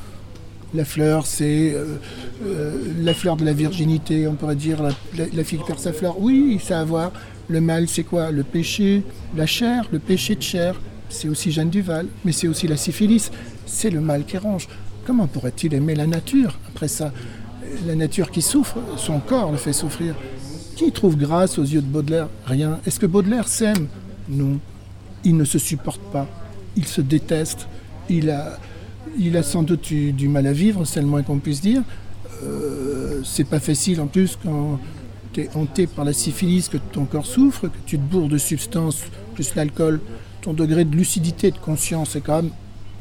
[0.75, 1.97] La fleur, c'est euh,
[2.45, 6.21] euh, la fleur de la virginité, on pourrait dire, la, fille qui perd sa fleur.
[6.21, 7.13] Oui, ça a à voir.
[7.49, 8.31] Le mal, c'est quoi?
[8.31, 9.03] Le péché,
[9.37, 10.81] la chair, le péché de chair.
[11.11, 13.31] C'est aussi Jeanne Duval, mais c'est aussi la syphilis.
[13.67, 14.69] C'est le mal qui ronge.
[15.07, 17.13] Comment pourrait-il aimer la nature après ça?
[17.87, 20.15] La nature qui souffre, son corps le fait souffrir.
[20.77, 22.29] Qui trouve grâce aux yeux de Baudelaire?
[22.47, 22.79] Rien.
[22.87, 23.89] Est-ce que Baudelaire s'aime?
[24.29, 24.59] Non.
[25.25, 26.27] Il ne se supporte pas.
[26.77, 27.67] Il se déteste.
[28.09, 28.59] Il a,
[29.19, 31.83] il a sans doute eu du mal à vivre, c'est le moins qu'on puisse dire.
[32.43, 34.79] Euh, c'est pas facile en plus quand
[35.33, 38.39] tu es hanté par la syphilis, que ton corps souffre, que tu te bourres de
[38.39, 39.03] substances,
[39.35, 40.01] plus l'alcool,
[40.41, 42.51] ton degré de lucidité et de conscience est quand même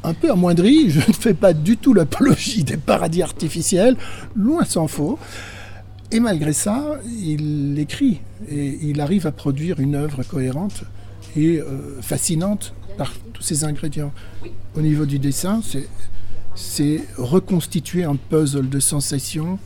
[0.02, 0.90] un peu amoindri.
[0.90, 3.96] Je ne fais pas du tout l'apologie des paradis artificiels,
[4.36, 5.18] loin s'en faut.
[6.12, 10.82] Et malgré ça, il écrit et il arrive à produire une œuvre cohérente
[11.36, 14.12] et euh, fascinante par tous ces ingrédients.
[14.76, 15.60] Au niveau du dessin,
[16.56, 19.60] c'est reconstituer un puzzle de sensations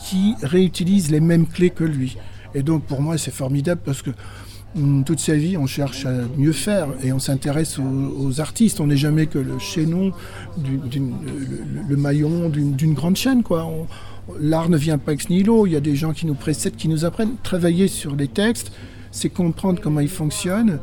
[0.00, 2.16] qui réutilise les mêmes clés que lui.
[2.54, 4.10] Et donc pour moi, c'est formidable parce que
[5.04, 8.80] toute sa vie, on cherche à mieux faire et on s'intéresse aux, artistes.
[8.80, 10.12] On n'est jamais que le chaînon,
[10.58, 13.42] le, maillon d'une grande chaîne.
[14.40, 15.66] L'art ne vient pas ex nihilo.
[15.66, 17.36] Il y a des gens qui nous précèdent, qui nous apprennent.
[17.42, 18.72] Travailler sur les textes,
[19.10, 20.78] c'est comprendre comment ils fonctionnent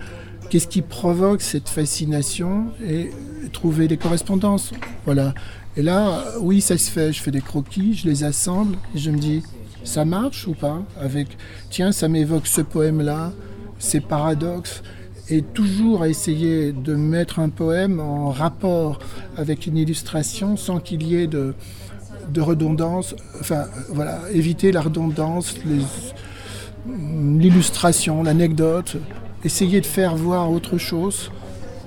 [0.50, 3.10] Qu'est-ce qui provoque cette fascination et
[3.52, 4.72] trouver des correspondances
[5.06, 5.34] Voilà.
[5.78, 7.12] Et là, oui, ça se fait.
[7.12, 9.42] Je fais des croquis, je les assemble et je me dis,
[9.84, 11.28] ça marche ou pas Avec,
[11.70, 13.34] tiens, ça m'évoque ce poème-là,
[13.80, 14.84] ces paradoxes
[15.30, 19.00] et toujours à essayer de mettre un poème en rapport
[19.38, 21.56] avec une illustration sans qu'il y ait de,
[22.32, 23.16] de redondance.
[23.40, 25.56] Enfin, voilà, éviter la redondance,
[26.88, 28.98] l'illustration, l'anecdote,
[29.44, 31.32] essayer de faire voir autre chose,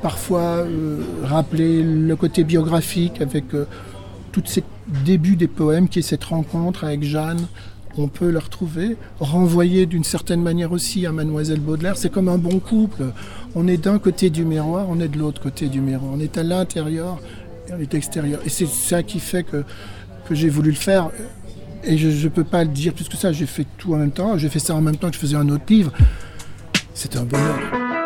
[0.02, 3.66] parfois euh, rappeler le côté biographique avec euh,
[4.32, 4.64] tous ces
[5.04, 7.46] débuts des poèmes qui est cette rencontre avec Jeanne.
[8.00, 11.96] On peut le retrouver, renvoyer d'une certaine manière aussi à Mademoiselle Baudelaire.
[11.96, 13.06] C'est comme un bon couple.
[13.56, 16.12] On est d'un côté du miroir, on est de l'autre côté du miroir.
[16.14, 17.18] On est à l'intérieur
[17.68, 18.38] et on est extérieur.
[18.46, 19.64] Et c'est ça qui fait que,
[20.30, 21.10] j'ai voulu le faire.
[21.82, 23.32] Et je ne peux pas le dire plus que ça.
[23.32, 24.38] J'ai fait tout en même temps.
[24.38, 25.92] J'ai fait ça en même temps que je faisais un autre livre.
[26.94, 27.97] C'est un bonheur.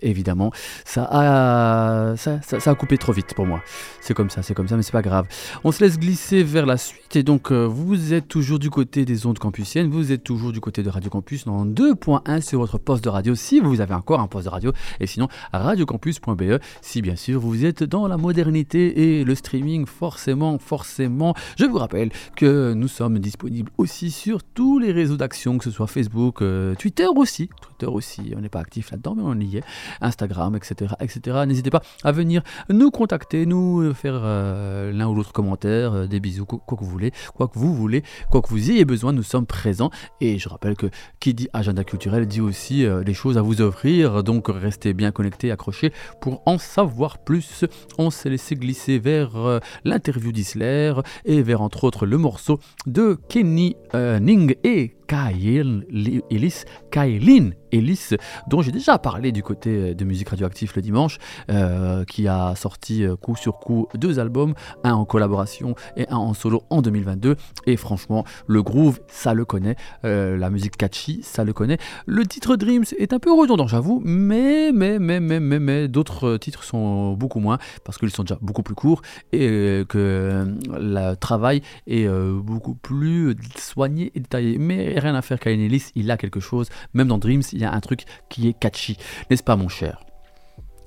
[0.00, 0.52] Évidemment,
[0.84, 3.60] ça a, ça, ça- ça a coupé trop vite pour moi.
[4.00, 5.26] C'est comme ça, c'est comme ça, mais c'est pas grave.
[5.64, 7.16] On se laisse glisser vers la suite.
[7.16, 10.60] Et donc, euh, vous êtes toujours du côté des ondes campusiennes, vous êtes toujours du
[10.60, 14.20] côté de Radio Campus dans 2.1 sur votre poste de radio, si vous avez encore
[14.20, 14.72] un poste de radio.
[15.00, 20.58] Et sinon, radiocampus.be, si bien sûr vous êtes dans la modernité et le streaming, forcément,
[20.58, 21.34] forcément.
[21.58, 25.70] Je vous rappelle que nous sommes disponibles aussi sur tous les réseaux d'action, que ce
[25.72, 27.48] soit Facebook, euh, Twitter aussi.
[27.60, 29.64] Twitter aussi, on n'est pas actif là-dedans, mais on y est.
[30.00, 30.94] Instagram, etc.
[31.00, 31.44] etc.
[31.46, 36.06] N'hésitez pas à venir nous contacter, nous euh, faire euh, l'un ou l'autre commentaire, euh,
[36.06, 39.12] des bisous, quoi, que vous voulez, quoi que vous voulez, quoi que vous ayez besoin,
[39.12, 39.90] nous sommes présents.
[40.20, 40.86] Et je rappelle que
[41.20, 45.50] qui dit agenda culturel dit aussi des choses à vous offrir, donc restez bien connectés,
[45.50, 47.64] accrochés pour en savoir plus.
[47.98, 53.76] On s'est laissé glisser vers l'interview d'Isler et vers entre autres le morceau de Kenny
[53.94, 55.86] Ning et Kyle
[56.30, 58.10] Ellis, Kylin Ellis,
[58.48, 61.18] dont j'ai déjà parlé du côté de musique radioactive le dimanche,
[61.50, 66.16] euh, qui a sorti euh, coup sur coup deux albums, un en collaboration et un
[66.16, 67.36] en solo en 2022.
[67.66, 71.78] Et franchement, le groove, ça le connaît, euh, la musique catchy, ça le connaît.
[72.06, 76.36] Le titre Dreams est un peu redondant, j'avoue, mais, mais, mais, mais, mais, mais d'autres
[76.36, 80.44] titres sont beaucoup moins parce qu'ils sont déjà beaucoup plus courts et euh, que euh,
[80.78, 84.58] le travail est euh, beaucoup plus soigné et détaillé.
[84.58, 86.68] Mais rien à faire, Kyle Ellis, il a quelque chose.
[86.94, 88.96] Même dans Dreams, il y a un truc qui est catchy.
[89.30, 90.00] N'est-ce pas, mon cher?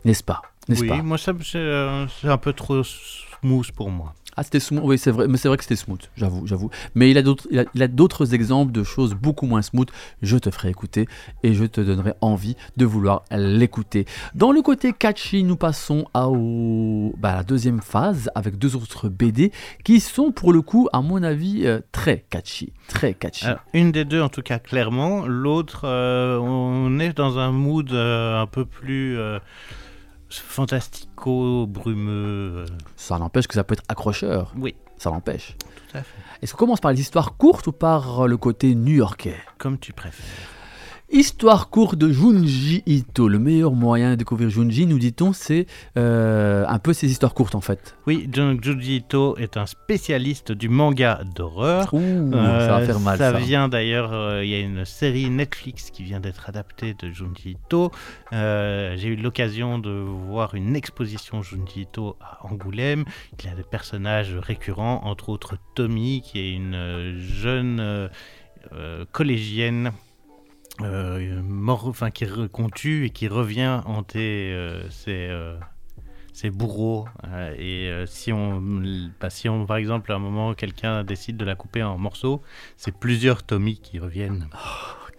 [0.06, 0.42] N'est-ce pas?
[0.68, 1.02] N'est-ce Oui, pas?
[1.02, 4.14] moi ça, c'est euh, c'est un peu trop smooth pour moi.
[4.36, 6.70] Ah, c'était smooth, oui, c'est vrai, mais c'est vrai que c'était smooth, j'avoue, j'avoue.
[6.96, 9.90] Mais il a d'autres, il a, d'autres exemples de choses beaucoup moins smooth.
[10.22, 11.08] Je te ferai écouter
[11.44, 14.06] et je te donnerai envie de vouloir l'écouter.
[14.36, 16.30] Dans le côté catchy, nous passons à,
[17.18, 19.52] bah, la deuxième phase avec deux autres BD
[19.84, 23.48] qui sont pour le coup, à mon avis, euh, très catchy, très catchy.
[23.74, 25.26] Une des deux, en tout cas, clairement.
[25.26, 29.18] L'autre, euh, on est dans un mood euh, un peu plus
[30.30, 32.58] fantastico, brumeux.
[32.60, 32.66] euh.
[32.96, 34.54] Ça n'empêche que ça peut être accrocheur.
[34.58, 35.56] Oui, Ça l'empêche.
[35.60, 36.18] tout à fait.
[36.42, 39.38] Est-ce qu'on commence par les histoires courtes ou par le côté new-yorkais?
[39.58, 40.26] Comme tu préfères.
[41.12, 43.28] Histoire courte de Junji Ito.
[43.28, 45.66] Le meilleur moyen de découvrir Junji, nous dit-on, c'est
[45.98, 47.98] euh, un peu ses histoires courtes en fait.
[48.06, 51.90] Oui, Junji Ito est un spécialiste du manga d'horreur.
[51.90, 53.32] Ça va Euh, faire mal ça.
[53.32, 57.58] vient d'ailleurs, euh, il y a une série Netflix qui vient d'être adaptée de Junji
[57.66, 57.92] Ito.
[58.32, 63.04] Euh, J'ai eu l'occasion de voir une exposition Junji Ito à Angoulême.
[63.40, 68.08] Il y a des personnages récurrents, entre autres Tommy, qui est une euh, jeune euh,
[68.74, 69.92] euh, collégienne.
[70.82, 75.58] Euh, mort, enfin, qui qu'on tue et qui revient hanter euh, ses, euh,
[76.52, 77.08] bourreaux.
[77.28, 78.62] euh, et si, on,
[79.20, 82.42] bah, si on, par exemple, à un moment, quelqu'un décide de la couper en morceaux,
[82.78, 84.48] c'est plusieurs Tommy qui reviennent.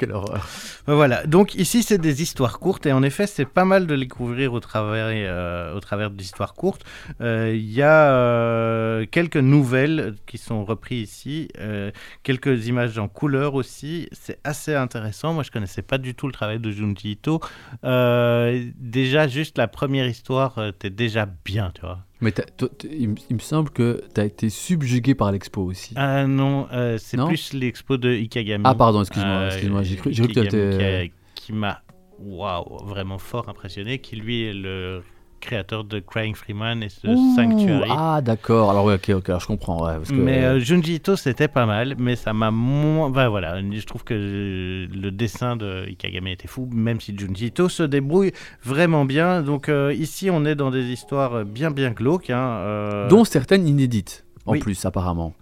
[0.00, 0.46] Quelle horreur.
[0.88, 3.92] Euh, Voilà, donc ici c'est des histoires courtes et en effet c'est pas mal de
[3.92, 6.84] les découvrir au travers, euh, au travers d'histoires courtes.
[7.20, 11.90] Euh, Il y a euh, quelques nouvelles qui sont reprises ici, euh,
[12.22, 15.34] quelques images en couleur aussi, c'est assez intéressant.
[15.34, 17.40] Moi je connaissais pas du tout le travail de Junji Ito.
[17.82, 21.98] Déjà juste la première histoire était déjà bien, tu vois.
[22.20, 25.94] Mais toi, il, me- il me semble que tu as été subjugué par l'expo aussi.
[25.96, 28.62] Ah non, euh, c'est plus l'expo de Ikagami.
[28.66, 31.82] Ah, pardon, excuse-moi, Euh, excuse-moi, j'ai cru, que t'étais- qui, a- qui m'a
[32.18, 35.02] waouh, vraiment fort impressionné, qui lui est le
[35.40, 37.90] créateur de Crying Freeman et de Ouh, Sanctuary.
[37.90, 38.70] Ah, d'accord.
[38.70, 39.84] Alors, ouais, ok, ok, alors je comprends.
[39.86, 43.10] Ouais, parce que, Mais euh, Junji Ito, c'était pas mal, mais ça m'a moins.
[43.10, 47.46] Bah, voilà, je trouve que euh, le dessin de Ikagame était fou, même si Junji
[47.46, 49.42] Ito se débrouille vraiment bien.
[49.42, 52.30] Donc euh, ici, on est dans des histoires bien, bien glauques.
[52.30, 54.58] hein, euh, Dont certaines inédites, en oui.
[54.60, 55.34] plus, apparemment.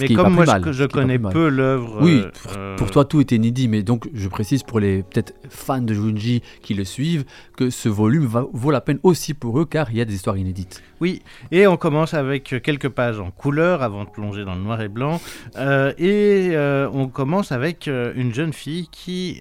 [0.00, 1.98] Mais comme moi, mal, je, connais peu l'œuvre.
[2.00, 5.02] Oui, euh, pour, euh, pour toi tout est inédit, mais donc je précise pour les
[5.02, 7.24] peut-être fans de Junji qui le suivent
[7.56, 10.14] que ce volume va- vaut la peine aussi pour eux car il y a des
[10.14, 10.82] histoires inédites.
[11.00, 14.80] Oui, et on commence avec quelques pages en couleur avant de plonger dans le noir
[14.80, 15.20] et blanc.
[15.56, 19.40] Euh, et euh, on commence avec une jeune fille qui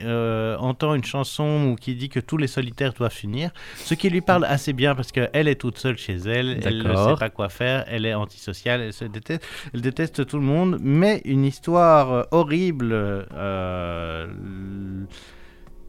[0.59, 3.51] entend une chanson ou qui dit que tous les solitaires doivent finir.
[3.77, 6.95] Ce qui lui parle assez bien parce qu'elle est toute seule chez elle, elle ne
[6.95, 10.77] sait pas quoi faire, elle est antisociale, elle, se déteste, elle déteste tout le monde.
[10.81, 14.27] Mais une histoire euh, horrible euh,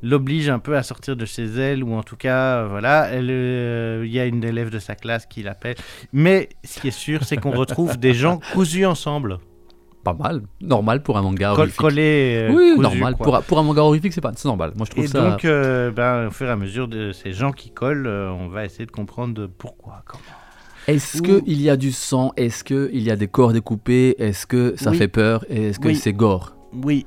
[0.02, 4.02] l'oblige un peu à sortir de chez elle ou en tout cas euh, voilà euh,
[4.04, 5.76] il y a une élève de sa classe qui l'appelle
[6.12, 9.38] mais ce qui est sûr c'est qu'on retrouve des gens cousus ensemble
[10.04, 11.80] Pas mal, normal pour un manga Col- horrifique.
[11.80, 13.16] collés euh, oui, normal.
[13.16, 14.72] Pour, pour un manga horrifique, c'est pas, c'est normal.
[14.76, 15.30] Moi, je trouve et ça.
[15.30, 18.48] donc euh, ben, au fur et à mesure de ces gens qui collent euh, on
[18.48, 20.22] va essayer de comprendre pourquoi comment
[20.87, 22.33] Est-ce Ou- qu'il y a du sang?
[22.37, 24.14] Est-ce qu'il y a des corps découpés?
[24.18, 24.97] Est-ce que ça Oui.
[24.99, 25.44] fait peur?
[25.49, 25.97] Est-ce que Oui.
[25.97, 26.57] c'est gore?
[26.83, 27.07] Oui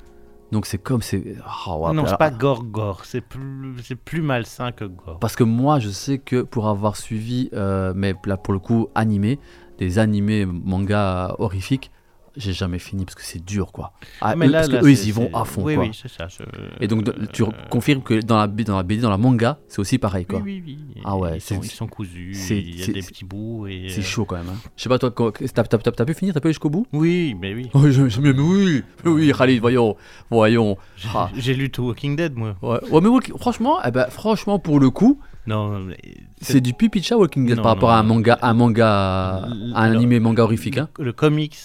[0.52, 1.36] Donc c'est comme c'est.
[1.68, 5.20] oh, ouais, non, alors- c'est pas gore gore, c'est plus, c'est plus malsain que gore.
[5.20, 8.88] Parce que moi, je sais que pour avoir suivi, euh, mais là pour le coup,
[8.96, 9.40] animé,
[9.78, 11.92] des animés manga horrifiques,
[12.38, 13.94] j'ai jamais fini parce que c'est dur quoi.
[14.22, 15.84] Ah, Mais eux- là- parce que là, eux, ils y vont à fond Oui, quoi.
[15.86, 16.28] oui, ça.
[16.28, 16.44] je-
[16.80, 19.60] Et donc de- tu euh, confirmes que dans la, dans la BD, dans la manga,
[19.68, 20.40] c'est aussi pareil quoi.
[20.40, 21.02] Oui, oui, oui.
[21.04, 23.68] Ah ouais, ils sont, ils sont cousus, il y a des petits bouts.
[23.68, 24.50] Et, C'est euh, chaud quand même.
[24.50, 24.58] Hein.
[24.76, 26.86] Je sais pas toi, t'as t'as- t'as pu finir, t'as pu aller jusqu'au bout?
[26.94, 27.70] Oui, mais oui.
[27.74, 29.96] Oh, je- je- mais oui, mais oui, Khalid, voyons,
[30.30, 30.78] voyons.
[30.96, 31.30] J'ai Ah.
[31.36, 32.56] j'ai lu tout Walking Dead, moi.
[32.62, 35.98] Ouais, ouais, mais Walking- franchement, eh ben, franchement, pour le coup, Non, mais
[36.42, 39.74] c'est du pipicha Walking Dead Non, par rapport non, à un manga, un manga, un
[39.76, 40.78] animé manga horrifique.
[40.78, 40.90] Hein.
[41.00, 41.56] le comics.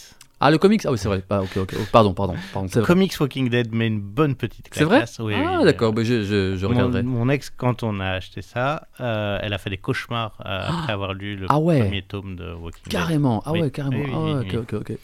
[0.44, 1.22] Ah, le comics Ah oui, c'est vrai.
[1.30, 1.56] Ah, ok.
[1.56, 2.34] Oh, Pardon, pardon.
[2.52, 2.82] vrai.
[2.82, 5.64] Comics Walking Dead met une bonne petite C'est vrai oui, Ah, oui.
[5.64, 7.04] d'accord, ben, je, je, regarderai.
[7.04, 10.92] mon ex, quand on a acheté ça, euh, elle a fait des cauchemars euh, après
[10.92, 11.78] avoir lu le Ah ouais.
[11.80, 12.92] premier tome de Walking Dead.
[12.92, 13.60] Carrément, ah Oui.
[13.60, 14.04] ouais, carrément.
[14.12, 14.98] Ah ouais, oui, ok, ok, ok.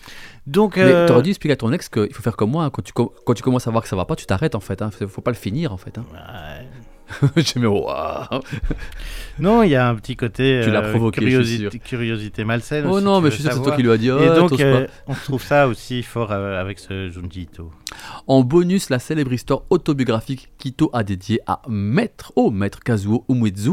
[0.48, 2.70] Donc, Mais euh, t'aurais dû expliquer à ton ex qu'il faut faire comme moi, hein,
[2.70, 4.82] quand, tu, quand tu commences à voir que ça va pas, tu t'arrêtes en fait.
[4.82, 4.90] Hein.
[4.90, 5.98] Faut faut pas le finir en fait.
[5.98, 6.04] Hein.
[6.12, 6.66] ouais.
[7.36, 8.40] J'ai mis waouh.
[9.40, 12.84] Non, il y a un petit côté Tu l'as euh, provoqué, curiosité, curiosité malsaine.
[12.86, 14.08] Oh aussi, non, mais je suis sûr que c'est toi qui lui as dit.
[14.08, 17.70] Et oh, donc, t'oses euh, on trouve ça aussi fort euh, avec ce Junji Ito.
[18.26, 23.72] En bonus, la célèbre histoire autobiographique qu'Ito a dédiée à Maître, au Maître Kazuo Umezu,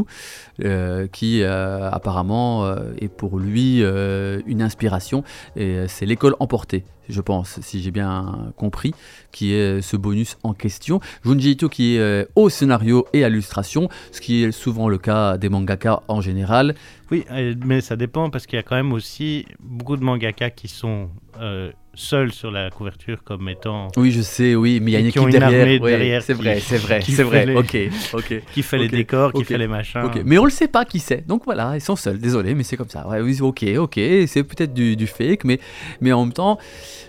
[0.64, 5.24] euh, qui apparemment est pour lui une inspiration.
[5.56, 8.94] Et c'est l'école emportée, je pense, si j'ai bien compris,
[9.32, 11.00] qui est ce bonus en question.
[11.24, 14.98] Junji Ito qui est euh, au scénario et à l'illustration, ce qui est souvent le
[14.98, 16.74] cas des mangaka en général.
[17.10, 20.50] Oui, euh, mais ça dépend parce qu'il y a quand même aussi beaucoup de mangaka
[20.50, 21.08] qui sont
[21.40, 25.00] euh, seuls sur la couverture comme étant Oui, je sais, oui, mais il y a
[25.00, 26.22] une équipe une armée derrière.
[26.22, 27.46] C'est vrai, c'est vrai, c'est vrai.
[27.46, 27.76] les- Ok,
[28.12, 28.42] ok.
[28.54, 30.02] qui fait les décors, qui fait les machins.
[30.24, 31.26] Mais on le sait pas qui c'est.
[31.26, 32.18] Donc voilà, ils sont seuls.
[32.18, 33.06] Désolé, mais c'est comme ça.
[33.08, 33.94] Ouais, ok, ok,
[34.26, 35.58] c'est peut-être du, du fake, mais,
[36.00, 36.58] mais en même temps,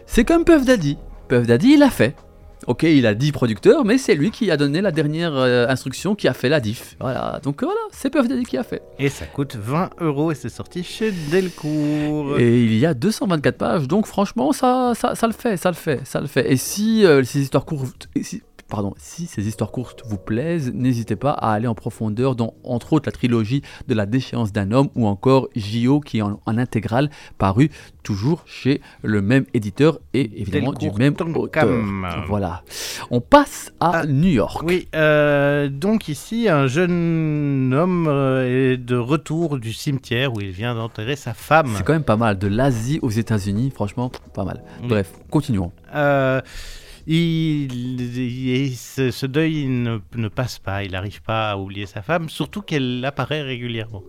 [0.06, 0.97] c'est comme Puff Daddy.
[1.28, 2.15] Puff Daddy, il l'a fait.
[2.67, 6.15] Ok, il a dit producteur, mais c'est lui qui a donné la dernière euh, instruction,
[6.15, 6.97] qui a fait la diff.
[6.99, 8.82] Voilà, donc voilà, c'est Daddy qui a fait.
[8.99, 12.38] Et ça coûte 20 euros et c'est sorti chez Delcourt.
[12.39, 15.75] Et il y a 224 pages, donc franchement, ça, ça, ça le fait, ça le
[15.75, 16.51] fait, ça le fait.
[16.51, 21.15] Et si euh, ces histoires courtes, si- pardon, si ces histoires courtes vous plaisent, n'hésitez
[21.15, 24.89] pas à aller en profondeur dans, entre autres, la trilogie de la déchéance d'un homme
[24.95, 25.99] ou encore J.O.
[25.99, 27.69] qui est en, en intégrale paru
[28.03, 31.67] toujours chez le même éditeur et évidemment du même auteur.
[32.27, 32.63] Voilà.
[33.12, 34.63] On passe à Ah, New York.
[34.65, 40.51] Oui, euh, donc ici, un jeune homme euh, est de retour du cimetière où il
[40.51, 41.73] vient d'enterrer sa femme.
[41.75, 42.38] C'est quand même pas mal.
[42.38, 44.63] De l'Asie aux États-Unis, franchement, pas mal.
[44.82, 44.88] Oui.
[44.88, 45.71] Bref, continuons.
[45.95, 46.41] Euh,
[47.08, 52.02] il, il- ce, ce deuil ne, ne passe pas, il n'arrive pas à oublier sa
[52.02, 54.04] femme, surtout qu'elle apparaît régulièrement.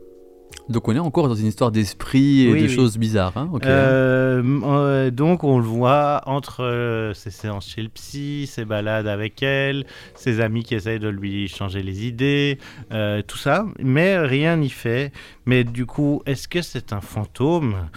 [0.69, 2.75] Donc on est encore dans une histoire d'esprit et Oui, de oui.
[2.75, 3.37] choses bizarres.
[3.39, 3.51] hein.
[3.65, 9.07] Euh, euh, donc on le voit entre euh, ses séances chez le psy, ses balades
[9.07, 12.59] avec elle, ses amis qui essayent de lui changer les idées,
[12.93, 15.11] euh, tout ça, mais rien n'y fait.
[15.47, 17.89] Mais du coup, est-ce que c'est un fantôme?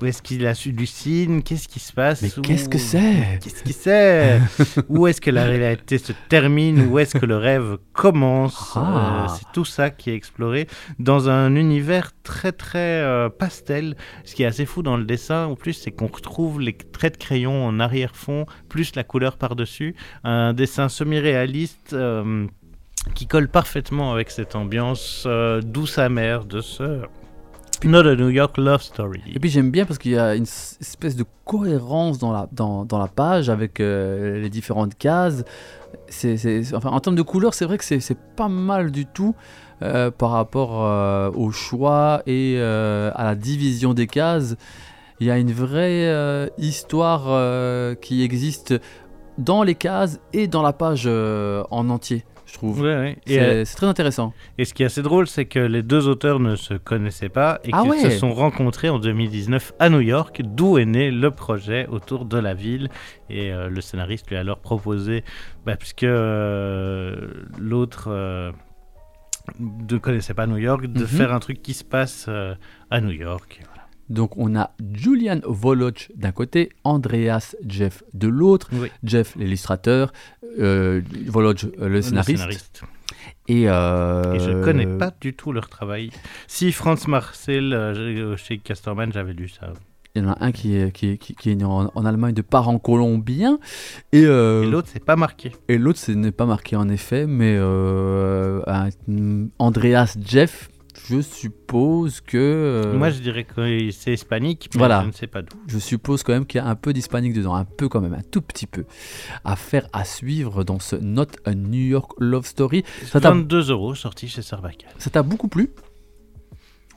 [0.00, 2.22] Ou est-ce qu'il a hallucine Qu'est-ce qui se passe?
[2.22, 3.38] Mais qu'est-ce que c'est?
[3.42, 4.40] Qu'est-ce qui c'est?
[4.88, 6.88] Où est-ce que la réalité se termine?
[6.88, 8.72] Où est-ce que le rêve commence?
[8.76, 9.26] Ah.
[9.28, 10.66] Euh, C'est tout ça qui est exploré
[10.98, 13.96] dans un univers très très euh, pastel.
[14.24, 17.14] Ce qui est assez fou dans le dessin, en plus, c'est qu'on retrouve les traits
[17.14, 19.94] de crayon en arrière-fond, plus la couleur par-dessus.
[20.24, 21.92] Un dessin semi-réaliste.
[21.92, 22.46] euh,
[23.14, 25.26] qui colle parfaitement avec cette ambiance
[25.62, 27.00] douce amère de ce
[27.84, 29.22] Not a New York Love Story.
[29.34, 32.84] Et puis j'aime bien parce qu'il y a une espèce de cohérence dans la, dans,
[32.84, 35.44] dans la page avec euh, les différentes cases.
[36.74, 39.34] Enfin, en termes de couleur, c'est vrai que c'est, c'est pas mal du tout
[39.82, 44.56] euh, par rapport euh, au choix et à la division des cases.
[45.20, 48.74] Il y a une vraie histoire qui existe
[49.38, 52.80] dans les cases et dans la page en entier, je trouve.
[52.82, 53.18] Ouais, ouais.
[53.26, 54.32] Et, C'est, euh, c'est très intéressant.
[54.58, 57.60] Et ce qui est assez drôle, c'est que les deux auteurs ne se connaissaient pas
[57.64, 58.10] et Ah qu'ils ouais.
[58.10, 62.38] se sont rencontrés en 2019 à New York, d'où est né le projet autour de
[62.38, 62.88] la ville.
[63.28, 65.24] Et euh, le scénariste lui a alors proposé,
[65.64, 68.52] bah, puisque euh, l'autre
[69.58, 71.06] ne connaissait pas New York, de Mhm.
[71.06, 72.28] faire un truc qui se passe
[72.90, 73.60] à New York.
[73.66, 73.80] Voilà.
[74.08, 78.68] Donc on a Julian Voloch d'un côté, Andreas Jeff de l'autre.
[78.72, 78.88] Oui.
[79.04, 80.12] Jeff l'illustrateur,
[80.58, 82.82] euh, Voloch euh, le scénariste.
[83.48, 86.10] Et, euh, Et je ne connais pas du tout leur travail.
[86.46, 89.72] Si Franz Marcel euh, chez Casterman, j'avais lu ça.
[90.14, 92.04] Il y en a un qui est, qui est, qui- qui est né en, en
[92.04, 93.58] Allemagne de parents colombiens.
[94.12, 95.52] Et, euh, Et l'autre, c'est pas marqué.
[95.68, 97.56] et l'autre, ce n'est pas marqué en effet, mais
[99.58, 100.68] Andreas Jeff,
[101.10, 102.36] je suppose que.
[102.38, 105.02] euh, Moi, je dirais que c'est hispanique, mais Voilà.
[105.02, 105.56] je ne sais pas d'où.
[105.66, 108.14] je suppose quand même qu'il y a un peu d'hispanique dedans, un peu quand même,
[108.14, 108.84] un tout petit peu.
[109.44, 112.84] À faire, à suivre dans ce Not a New York Love Story.
[113.06, 114.90] Ça t'a- 22 euros sorti chez Sarbacane.
[114.98, 115.70] Ça t'a beaucoup plu?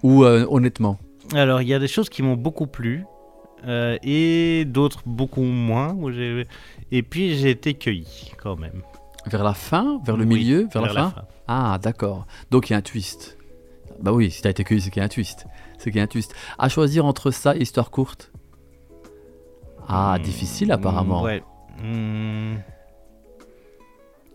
[0.03, 0.99] Ou euh, honnêtement?
[1.33, 3.05] Alors, il y a des choses qui m'ont beaucoup plu
[3.65, 5.93] euh, et d'autres beaucoup moins.
[5.93, 6.09] où
[6.91, 8.81] Et puis, j'ai été cueilli quand même.
[9.25, 10.01] Vers la fin?
[10.05, 10.67] Vers le Oui, milieu?
[10.73, 11.13] Vers, la, fin
[11.47, 12.27] Ah, d'accord.
[12.51, 13.37] Donc il y a un twist.
[14.01, 15.45] Bah oui, si t'as été cueilli, c'est qu'il y a un twist.
[15.77, 16.35] C'est qu'il y a un twist.
[16.57, 18.31] À choisir entre ça et Histoire courte
[19.87, 21.21] Ah, Hmm, difficile apparemment.
[21.23, 21.43] Ouais.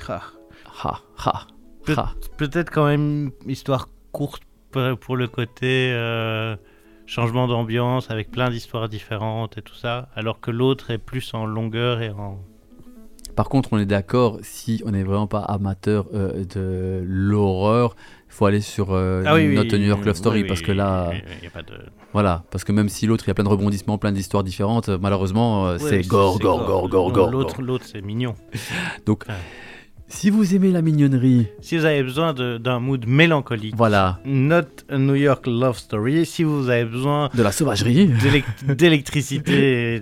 [0.09, 0.23] Ah.
[0.85, 1.47] Ha, ha,
[1.89, 2.15] ha.
[2.37, 6.57] Peut-être quand même histoire courte pour, le côté euh,
[7.07, 11.47] changement d'ambiance avec plein d'histoires différentes et tout ça, alors que l'autre est plus en
[11.47, 12.39] longueur et en.
[13.35, 17.95] Par contre, on est d'accord, si on n'est vraiment pas amateur euh, de l'horreur,
[18.29, 21.11] faut aller sur euh, Not a New York Love Story oui, parce que là,
[21.43, 21.73] y a pas de-
[22.13, 24.89] voilà, parce que même si l'autre il y a plein de rebondissements, plein d'histoires différentes,
[24.89, 27.31] malheureusement euh, Ouais, c'est gore, gore, gore, gore, gore.
[27.31, 28.35] L'autre, l'autre c'est mignon.
[29.07, 29.33] Donc, Ah.
[30.09, 34.97] si vous aimez la mignonnerie, Si vous avez besoin d'un mood mélancolique, voilà, Not a
[34.99, 36.25] New York Love Story.
[36.25, 38.07] Si vous avez besoin de la sauvagerie.
[38.23, 38.45] d'élec-
[38.77, 40.01] d'électricité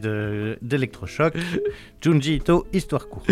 [0.63, 1.35] d'électrochoc,
[2.07, 2.41] Junji
[2.73, 3.29] histoire courte.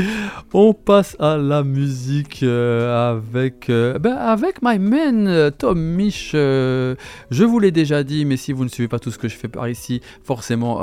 [0.52, 6.30] On passe à la musique euh, avec, euh, ben, my man euh, Tom Mich.
[6.32, 6.96] je
[7.44, 9.46] vous l'ai déjà dit, mais si vous ne suivez pas tout ce que je fais
[9.46, 10.78] par ici, forcément,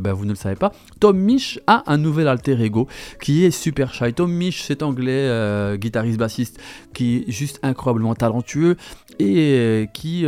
[0.00, 0.72] ben, vous ne le savez pas.
[0.98, 2.88] Tom Mich a un nouvel alter ego
[3.20, 4.12] qui est super shy.
[4.12, 6.58] Tom Mich, c'est anglais, guitariste bassiste,
[6.92, 8.76] qui est juste incroyablement talentueux
[9.20, 10.26] et qui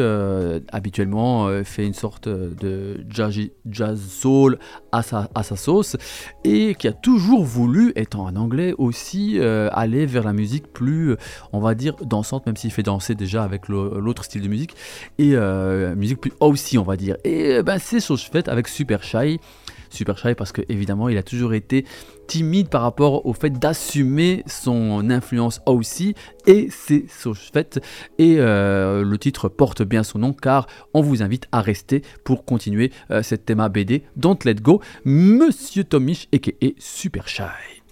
[0.70, 4.58] habituellement fait une sorte de jazz, soul
[4.92, 5.96] à sa, à sa sauce
[6.44, 11.16] et a toujours voulu, étant un anglais aussi, euh, aller vers la musique plus,
[11.52, 14.74] on va dire, dansante, même s'il fait danser déjà avec l'autre style de musique,
[15.18, 17.16] et euh, musique plus aussi, on va dire.
[17.24, 19.40] Et ben, c'est chose faite avec Super Shy.
[19.94, 21.84] Super Shy parce que évidemment il a toujours été
[22.26, 26.14] timide par rapport au fait d'assumer son influence aussi.
[26.46, 26.68] Et
[27.08, 27.80] chose faite
[28.18, 32.44] et euh, le titre porte bien son nom car on vous invite à rester pour
[32.44, 34.80] continuer euh, cette thème BD Don't Let Go.
[35.04, 37.83] Monsieur Tomish aka Super Shy.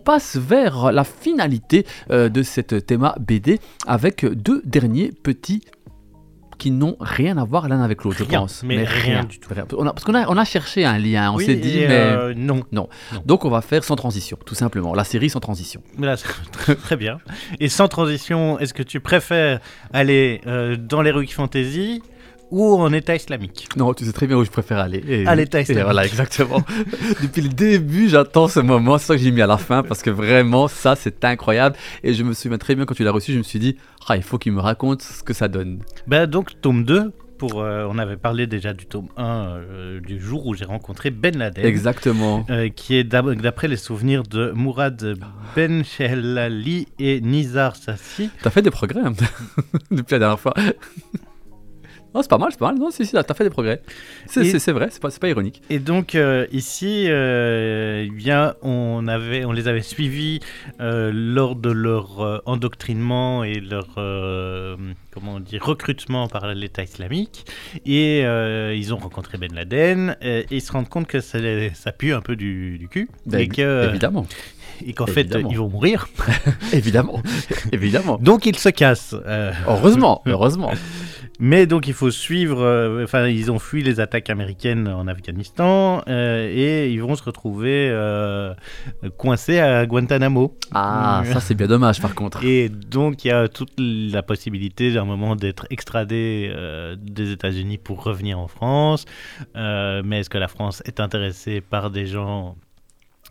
[0.00, 5.62] Passe vers la finalité euh, de cette théma BD avec deux derniers petits
[6.58, 8.62] qui n'ont rien à voir l'un avec l'autre, je pense.
[8.64, 9.48] mais rien du tout.
[9.54, 9.64] Rien.
[9.78, 11.88] On a- parce qu'on a, on a cherché un lien, on Oui, s'est dit, et,
[11.88, 11.94] mais...
[11.94, 12.64] euh, non.
[13.24, 14.92] Donc on va faire sans transition, tout simplement.
[14.94, 15.80] La série sans transition.
[16.82, 17.16] Très bien.
[17.60, 19.60] Et sans transition, est-ce que tu préfères
[19.94, 22.02] aller euh, dans l'Heroic Fantasy
[22.50, 25.02] ou en État islamique Non, tu sais très bien où je préfère aller.
[25.08, 25.84] Et- À l'état et islamique.
[25.84, 26.62] Voilà, exactement.
[27.22, 28.98] Depuis le début, j'attends ce moment.
[28.98, 31.76] C'est ça que j'ai mis à la fin parce que vraiment, ça, c'est incroyable.
[32.02, 33.76] Et je me souviens très bien quand tu l'as reçu, je me suis dit,
[34.08, 35.80] ah, il faut qu'il me raconte ce que ça donne.
[36.06, 40.20] ben, Donc, tome 2, pour, euh, on avait parlé déjà du tome 1 euh, du
[40.20, 41.64] jour où j'ai rencontré Ben Laden.
[41.64, 42.44] Exactement.
[42.50, 45.14] euh, qui est d'après les souvenirs de Mourad
[45.56, 48.28] Ben Shehlali et Nizar Sassi.
[48.42, 49.12] T'as fait des progrès hein,
[49.90, 50.52] depuis la dernière fois.
[52.14, 52.78] Non, c'est pas mal, c'est pas mal.
[52.78, 53.80] Non, si, si, t'as fait des progrès.
[54.26, 55.62] C'est Et- c'est- c'est vrai, c'est pas, c'est pas ironique.
[55.70, 60.40] Et donc euh, ici, euh, eh bien, on, avait, on les avait suivis
[60.80, 63.86] euh, lors de leur endoctrinement et leur
[65.12, 67.46] comment dire, recrutement par l'État islamique.
[67.86, 71.38] Et ils ont rencontré Ben Laden et ils se rendent compte que ça,
[71.74, 73.08] ça pue un peu du, du cul.
[73.26, 74.26] Ben, et que- Évidemment,
[74.84, 76.08] et qu'en fait, ils vont mourir.
[76.72, 77.22] évidemment,
[77.72, 78.16] évidemment.
[78.20, 79.14] Donc ils se cassent.
[79.26, 80.72] euh, Heureusement, heureusement.
[81.42, 86.02] Mais donc il faut suivre, euh, enfin ils ont fui les attaques américaines en Afghanistan
[86.06, 88.52] euh, et ils vont se retrouver euh,
[89.16, 90.54] coincés à Guantanamo.
[90.72, 92.44] Ah, ça c'est bien dommage par contre.
[92.44, 97.78] Et donc il y a toute la possibilité d'un moment d'être extradé euh, des États-Unis
[97.78, 99.06] pour revenir en France.
[99.56, 102.56] Euh, mais est-ce que la France est intéressée par des gens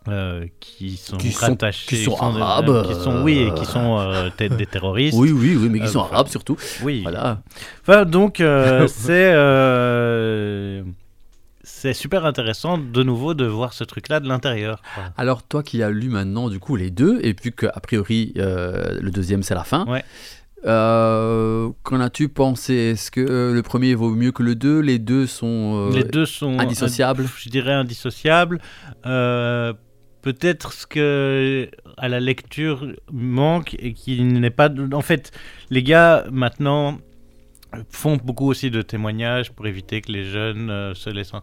[0.07, 3.99] euh, qui sont Qui sont- rattachés, qui sont arabes, qui sont oui et qui sont
[3.99, 5.17] euh, peut-être des terroristes.
[5.17, 6.57] Oui, oui, oui, mais qui Euh, sont arabes surtout.
[6.83, 7.01] Oui.
[7.03, 7.41] Voilà.
[7.81, 9.33] Enfin, donc, euh, c'est
[11.63, 14.81] c'est super intéressant de nouveau de voir ce truc-là de l'intérieur.
[15.17, 19.09] Alors toi qui as lu maintenant du coup les deux, et puis qu'a priori le
[19.11, 20.03] deuxième c'est la fin, Ouais.
[20.65, 22.73] euh, qu'en as-tu pensé?
[22.73, 24.79] Est-ce que euh, le premier vaut mieux que le deux?
[24.79, 27.23] Les deux sont euh, Les deux sont indissociables?
[27.23, 28.59] ind- je dirais indissociables.
[30.21, 34.69] Peut-être ce que à la lecture manque et qui n'est pas.
[34.91, 35.31] En fait,
[35.69, 36.99] les gars maintenant
[37.89, 41.33] font beaucoup aussi de témoignages pour éviter que les jeunes euh, se laissent.
[41.33, 41.41] en-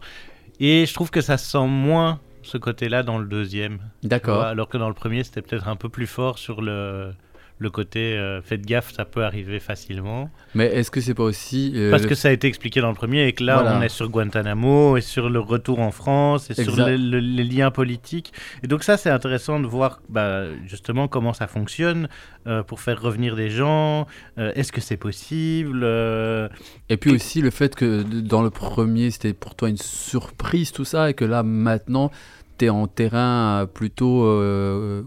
[0.59, 3.79] Et je trouve que ça sent moins ce côté-là dans le deuxième.
[4.03, 4.41] D'accord.
[4.43, 7.11] alors que dans le premier, c'était peut-être un peu plus fort sur le,
[7.59, 10.29] le côté euh, faites gaffe, ça peut arriver facilement.
[10.53, 12.95] Mais est-ce que c'est pas aussi euh, Parce que ça a été expliqué dans le
[12.95, 13.77] premier et que là, Voilà.
[13.77, 17.43] on est sur Guantanamo et sur le retour en France et sur les, le- les
[17.43, 18.31] liens politiques.
[18.63, 22.09] Et donc, ça, c'est intéressant de voir bah, justement comment ça fonctionne
[22.45, 24.05] euh, pour faire revenir des gens.
[24.37, 25.83] Est-ce que c'est possible
[26.89, 30.85] Et puis aussi le fait que dans le premier c'était pour toi une surprise tout
[30.85, 32.11] ça, et que là maintenant
[32.57, 34.23] t'es en terrain plutôt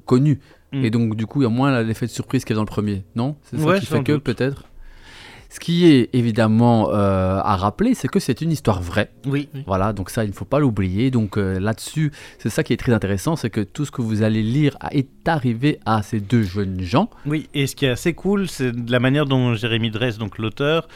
[0.06, 0.40] connu.
[0.72, 0.84] Mm.
[0.84, 2.62] Et donc du coup il y a moins l'effet de surprise qu'il y a dans
[2.62, 3.36] le premier, non?
[3.42, 4.64] C'est ça Ouais, qui fait que peut-être?
[5.52, 9.10] Ce qui est évidemment euh, à rappeler, c'est que c'est une histoire vraie.
[9.26, 9.48] Oui.
[9.66, 11.10] Voilà, donc ça, il ne faut pas l'oublier.
[11.10, 14.22] Donc euh, là-dessus, c'est ça qui est très intéressant, c'est que tout ce que vous
[14.22, 17.10] allez lire a- est arrivé à ces deux jeunes gens.
[17.26, 20.86] Oui, et ce qui est assez cool, c'est la manière dont Jérémy Dress, donc l'auteur,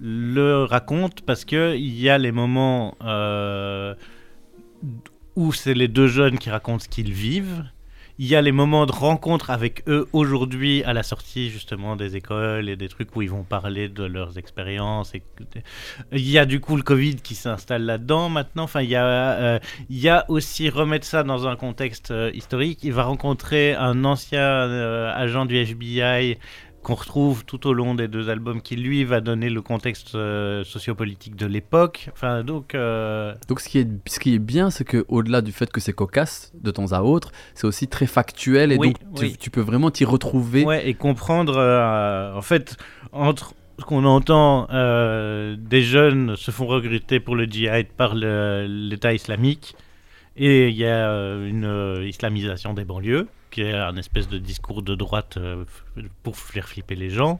[0.00, 3.96] le raconte, parce que il y a les moments euh,
[5.34, 7.64] où c'est les deux jeunes qui racontent ce qu'ils vivent.
[8.16, 12.14] Il y a les moments de rencontre avec eux aujourd'hui à la sortie justement des
[12.14, 15.12] écoles et des trucs où ils vont parler de leurs expériences.
[16.12, 18.62] Il y a du coup le Covid qui s'installe là-dedans maintenant.
[18.64, 22.84] Enfin, il y a, euh, aussi remettre ça dans un contexte euh, historique.
[22.84, 26.38] Il va rencontrer un ancien euh, agent du FBI
[26.84, 30.62] qu'on retrouve tout au long des deux albums qui lui va donner le contexte euh,
[30.62, 32.10] sociopolitique de l'époque.
[32.12, 35.50] Enfin, donc euh, Donc ce qui est, ce qui est bien, c'est que au-delà du
[35.50, 39.14] fait que c'est cocasse de temps à autre, c'est aussi très factuel et Oui, donc
[39.16, 39.36] tu, oui.
[39.40, 40.64] tu peux vraiment t'y retrouver.
[40.64, 42.76] Ouais, et comprendre, euh, en fait,
[43.12, 49.12] entre ce qu'on entend, euh, des jeunes se font recruter pour le djihad par l'État
[49.12, 49.74] islamique,
[50.36, 54.96] et il y a une islamisation des banlieues, qui est un espèce de discours de
[54.96, 55.64] droite euh,
[56.24, 57.38] pour faire flipper les gens.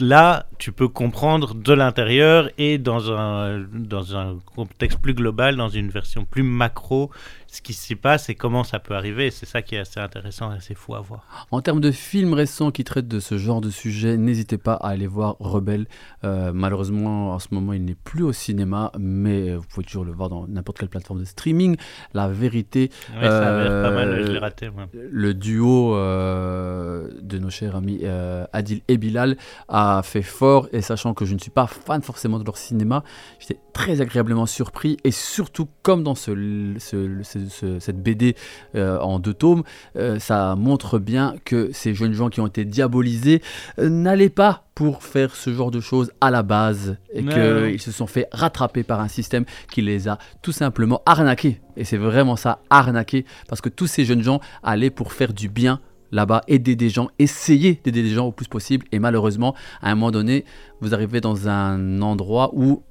[0.00, 5.70] Là, tu peux comprendre de l'intérieur et dans un, dans un contexte plus global, dans
[5.70, 7.10] une version plus macro,
[7.50, 9.30] ce qui s'y passe et comment ça peut arriver.
[9.30, 11.26] C'est ça qui est assez intéressant et assez fou à voir.
[11.50, 14.88] En termes de films récents qui traitent de ce genre de sujet, n'hésitez pas à
[14.88, 15.86] aller voir Rebelle.
[16.24, 20.12] Euh, malheureusement, en ce moment, il n'est plus au cinéma, mais vous pouvez toujours le
[20.12, 21.76] voir dans n'importe quelle plateforme de streaming.
[22.12, 24.68] La vérité, Ouais, ça a l'air pas mal, Euh, je l'ai raté.
[24.70, 24.86] Moi.
[24.92, 29.36] le duo euh, de nos chers amis euh, Adil et Bilal
[29.68, 33.02] a fait fort et sachant que je ne suis pas fan forcément de leur cinéma,
[33.38, 38.36] j'étais très agréablement surpris et surtout comme dans ce, ce- ce- ce- cette BD
[38.74, 39.62] euh, en deux tomes,
[39.96, 43.42] euh, ça montre bien que ces jeunes gens qui ont été diabolisés
[43.78, 47.22] euh, n'allaient pas pour faire ce genre de choses à la base et
[47.70, 51.60] qu'ils se sont fait rattraper par un système qui les a tout simplement arnaqués.
[51.76, 55.48] Et c'est vraiment ça, arnaqués, parce que tous ces jeunes gens allaient pour faire du
[55.48, 55.80] bien
[56.12, 58.86] là-bas, aider des gens, essayer d'aider des gens au plus possible.
[58.92, 60.44] Et malheureusement, à un moment donné,
[60.80, 62.82] vous arrivez dans un endroit où,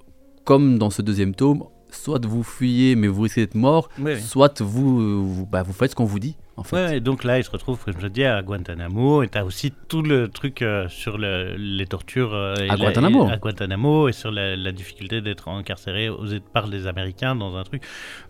[0.43, 5.25] comme dans ce deuxième tome, soit vous fuyez mais vous risquez d'être mort, soit vous,
[5.27, 6.35] vous, bah, vous faites ce qu'on vous dit.
[6.59, 6.75] En fait.
[6.75, 9.45] Ouais, et donc là, il se retrouve, comme je dis, à Guantanamo, et tu as
[9.45, 13.27] aussi tout le truc euh, sur le- les tortures euh, et À la- Guantanamo.
[13.29, 17.55] et- à Guantanamo, et sur la, la difficulté d'être incarcéré aux, par les Américains dans
[17.57, 17.83] un truc.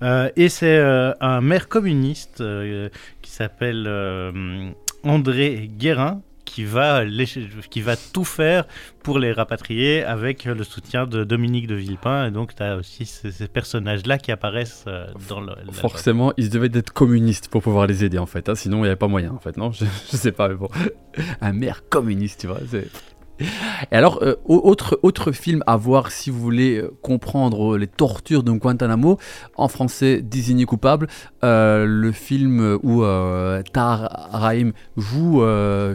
[0.03, 0.77] Euh, et c'est
[1.21, 2.43] un maire communiste
[3.21, 3.87] qui s'appelle
[5.03, 7.03] André Guérin qui va,
[7.69, 8.65] qui va tout faire
[9.03, 12.27] pour les rapatrier avec le soutien de Dominique de Villepin.
[12.27, 15.53] Et donc, tu as aussi ces, personnages-là qui apparaissent euh, dans le.
[15.73, 18.49] Forcément, ils devaient être communistes pour pouvoir les aider en fait.
[18.49, 19.57] hein, Sinon, il n'y avait pas moyen en fait.
[19.57, 20.69] Non, je, je sais pas, mais bon.
[21.41, 22.59] Un maire communiste, tu vois.
[23.39, 27.77] Et alors, euh, au- autre, autre film à voir si vous voulez euh, comprendre euh,
[27.77, 29.17] les tortures de Guantanamo,
[29.55, 31.07] en français, Désigné coupable,
[31.43, 33.61] le film où euh,
[34.97, 35.41] joue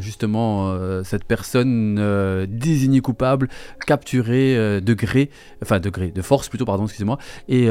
[0.00, 0.74] justement
[1.04, 3.48] cette personne désignée coupable,
[3.86, 5.30] capturée de gré,
[5.62, 7.18] enfin de gré, de force plutôt, pardon, excusez-moi,
[7.48, 7.64] et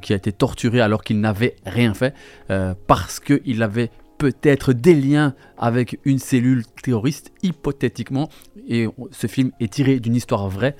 [0.00, 2.14] qui a été torturé alors qu'il n'avait rien fait,
[2.86, 8.28] parce qu'il avait peut-être des liens avec une cellule terroriste, hypothétiquement,
[8.68, 10.76] et ce film est tiré d'une histoire vraie,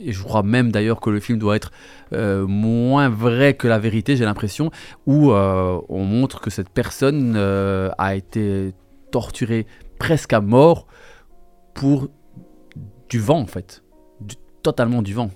[0.00, 1.72] et je crois même d'ailleurs que le film doit être
[2.12, 4.70] euh, moins vrai que la vérité, j'ai l'impression,
[5.06, 8.72] où euh, on montre que cette personne euh, a été
[9.10, 9.66] torturée
[9.98, 10.86] presque à mort
[11.74, 12.08] pour
[13.08, 13.82] du vent en fait,
[14.62, 15.30] totalement du vent.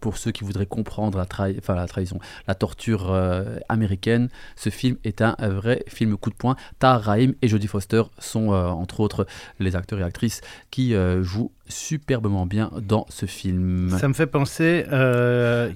[0.00, 5.34] Pour ceux qui voudraient comprendre la, trahison, la torture euh, américaine, ce film est un,
[5.40, 6.56] vrai film coup de poing.
[6.78, 9.26] Tahar Rahim et Jodie Foster sont euh, entre autres
[9.58, 10.40] les acteurs et actrices
[10.70, 13.96] qui euh, jouent superbement bien dans ce film.
[13.98, 14.84] Ça me fait penser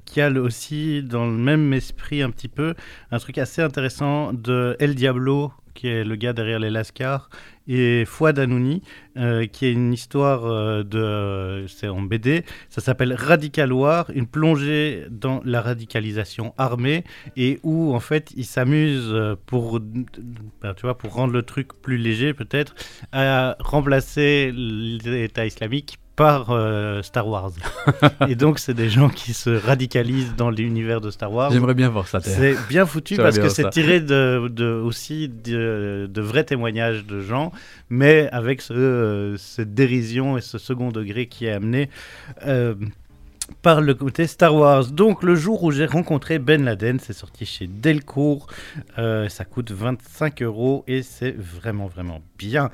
[0.05, 2.75] qu'il y a aussi dans le même esprit un petit peu
[3.11, 7.31] un truc assez intéressant de El Diablo qui est le gars derrière les Lascars
[7.67, 8.83] et Fouad Hanouni
[9.17, 15.07] euh, qui est une histoire euh, de c'est en BD ça s'appelle Radicaloir une plongée
[15.11, 17.03] dans la radicalisation armée
[17.35, 22.35] et où en fait il s'amuse euh, pour ben, pour rendre le truc plus léger
[22.35, 22.75] peut-être
[23.13, 27.51] à remplacer l'État islamique par euh, Star Wars.
[28.29, 31.51] et donc, c'est des gens qui se radicalisent dans l'univers de Star Wars.
[31.51, 32.21] J'aimerais bien voir ça.
[32.21, 37.23] C'est bien foutu parce que c'est tiré de, de- aussi de, de vrais témoignages de
[37.23, 37.53] gens,
[37.89, 41.89] mais avec ce, euh, cette dérision et ce second degré qui est amené
[42.47, 42.75] euh,
[43.63, 44.89] par le côté Star Wars.
[44.89, 48.47] Donc le jour où j'ai rencontré Ben Laden, c'est sorti chez Delcourt,
[48.99, 52.69] Euh, ça coûte 25 euros et c'est vraiment vraiment bien.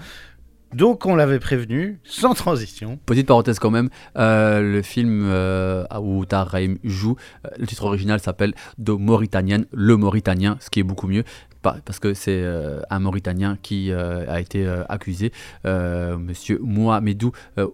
[0.75, 2.99] Donc on l'avait prévenu, sans transition.
[3.07, 3.89] Petite parenthèse quand même,
[4.19, 9.62] euh, le film euh, où Tahar Rahim joue, euh, le titre original s'appelle De Mauritanien,
[9.73, 11.25] le Mauritanien, ce qui est beaucoup mieux,
[11.62, 12.45] parce que c'est
[12.91, 15.33] un Mauritanien qui a été accusé,
[15.64, 17.33] Monsieur Mohamedou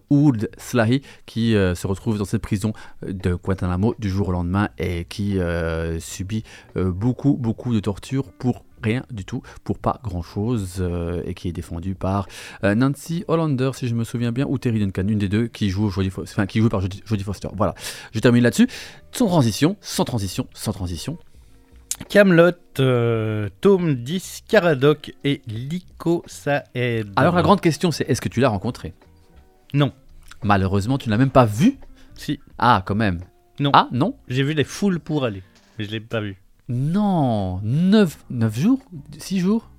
[0.09, 2.73] Ould Slahi, qui se retrouve dans cette prison
[3.07, 5.37] de Guantanamo du jour au lendemain et qui
[5.99, 6.43] subit
[6.75, 10.83] beaucoup, beaucoup de tortures pour rien du tout, pour pas grand chose,
[11.25, 12.27] et qui est défendu par
[12.63, 15.69] euh, Nancy Hollander, si je me souviens bien, ou Terry Duncan, une des deux, qui
[15.69, 17.47] joue, Jodie Fo- enfin, qui joue par Jodie, Jodie Foster.
[17.55, 17.73] Voilà,
[18.11, 18.67] je termine là-dessus.
[19.11, 21.17] Sans transition, sans transition, sans transition.
[22.09, 27.11] Camelot, euh, tome 10, Caradoc et Lico Saed.
[27.15, 28.93] Alors la grande question, c'est est-ce que tu l'as rencontré?
[29.73, 29.93] Non.
[30.43, 31.77] Malheureusement, tu ne l'as même pas vu?
[32.15, 33.19] Si, Ah, quand même.
[33.59, 33.69] Non.
[33.73, 34.15] Ah, non?
[34.27, 35.43] J'ai vu les foules pour aller,
[35.77, 36.35] mais je l'ai pas vu.
[36.69, 38.17] Non 9,
[38.53, 38.79] jours
[39.17, 39.69] 6 jours?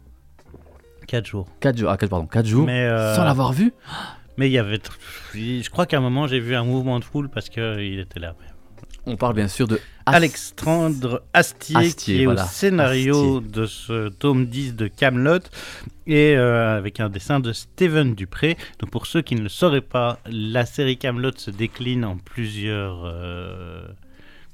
[1.07, 1.47] 4 jours.
[1.61, 3.73] 4 jours, ah, quatre- pardon, 4 jours Mais euh, Sans l'avoir vu?
[4.37, 4.81] mais il y avait,
[5.35, 8.19] je crois qu'à un moment j'ai vu un mouvement de foule parce que il était
[8.21, 8.35] là.
[9.07, 12.45] On parle bien sûr de As- Alexandre Astier, Astier, qui est voilà.
[12.45, 15.41] au scénario de ce tome 10 de Camelot
[16.07, 18.57] et euh, avec un dessin de Steven Dupré.
[18.79, 23.03] Donc pour ceux qui ne le sauraient pas, la série Camelot se décline en plusieurs
[23.05, 23.87] euh,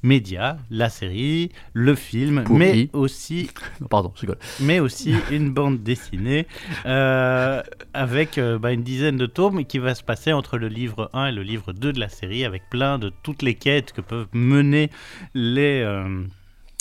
[0.03, 3.51] médias, la série, le film, mais aussi
[3.89, 4.27] Pardon, je
[4.61, 6.47] mais aussi une bande dessinée
[6.87, 7.63] euh,
[7.95, 11.27] avec euh, bah, une dizaine de tomes qui va se passer entre le livre 1
[11.27, 14.29] et le livre 2 de la série avec plein de toutes les quêtes que peuvent
[14.33, 14.91] mener
[15.35, 16.23] les, euh,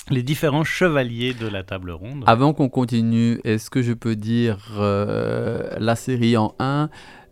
[0.09, 2.23] les différents chevaliers de la table ronde.
[2.27, 6.89] Avant qu'on continue, est-ce que je peux dire euh, la série en 1,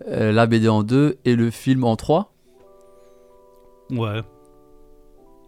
[0.07, 2.33] euh, la BD en 2 et le film en 3
[3.91, 4.21] Ouais.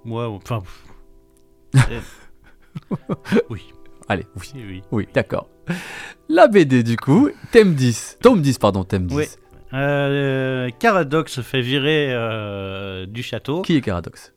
[0.05, 0.63] Ouais, enfin.
[3.49, 3.61] oui.
[4.07, 4.51] Allez, oui.
[4.55, 4.81] Oui.
[4.91, 5.47] Oui, d'accord.
[6.29, 8.17] La BD du coup, thème 10.
[8.21, 9.15] Tome 10, pardon, thème 10.
[9.15, 9.25] Oui.
[9.73, 13.61] Euh, Caradoc se fait virer euh, du château.
[13.61, 14.33] Qui est Caradox?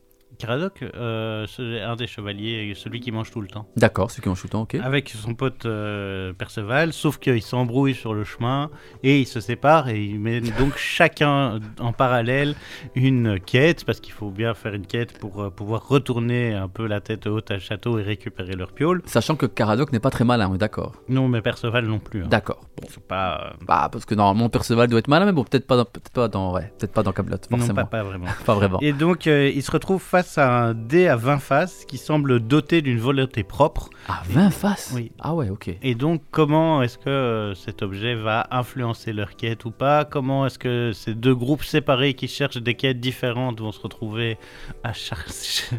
[0.47, 1.47] Caradoc, euh,
[1.87, 3.69] un des chevaliers, celui qui mange tout le temps.
[3.77, 4.75] D'accord, celui qui est en shootant, ok.
[4.83, 8.69] Avec son pote euh, Perceval, sauf qu'il s'embrouille sur le chemin
[9.05, 12.57] et ils se séparent et ils mènent donc chacun en parallèle
[12.97, 16.89] une quête, parce qu'il faut bien faire une quête pour euh, pouvoir retourner un peu
[16.89, 19.01] la tête haute à château et récupérer leur piole.
[19.07, 20.93] Sachant que Caradoc n'est pas très malin, on est d'accord.
[21.09, 22.25] Non, mais Perceval non plus.
[22.25, 22.29] hein.
[22.29, 22.63] D'accord.
[22.81, 22.89] Bon.
[23.07, 23.53] Pas.
[23.65, 26.27] Bah, parce que normalement Perceval doit être malin, mais bon, peut-être pas dans, peut-être pas
[26.27, 27.77] dans, ouais, peut-être pas dans Camelot, non, forcément.
[27.83, 28.27] pas, pas vraiment.
[28.45, 28.81] Pas vraiment.
[28.81, 32.83] Et donc, il se retrouve face à un dé à 20 faces qui semble doté
[32.83, 33.91] d'une volonté propre.
[34.09, 34.93] Ah, 20 faces?
[34.95, 35.13] Oui.
[35.19, 35.71] Ah ouais, ok.
[35.83, 40.05] Et donc, comment est-ce que euh, cet objet va influencer leur quête ou pas?
[40.05, 44.39] Comment est-ce que ces deux groupes séparés qui cherchent des quêtes différentes vont se retrouver
[44.83, 45.77] à chercher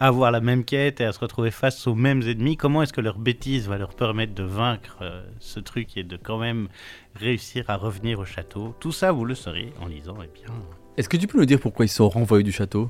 [0.00, 2.56] à avoir la même quête et à se retrouver face aux mêmes ennemis?
[2.56, 6.16] Comment est-ce que leur bêtise va leur permettre de vaincre euh, ce truc et de
[6.16, 6.68] quand même
[7.14, 8.74] réussir à revenir au château?
[8.80, 10.52] Tout ça, vous le saurez en lisant, et bien...
[10.96, 12.88] Est-ce que tu peux nous dire pourquoi ils sont renvoyés du château?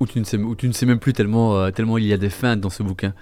[0.00, 2.12] Ou tu, ne sais, ou tu ne sais même plus tellement, euh, tellement il y
[2.12, 3.14] a des feintes dans ce bouquin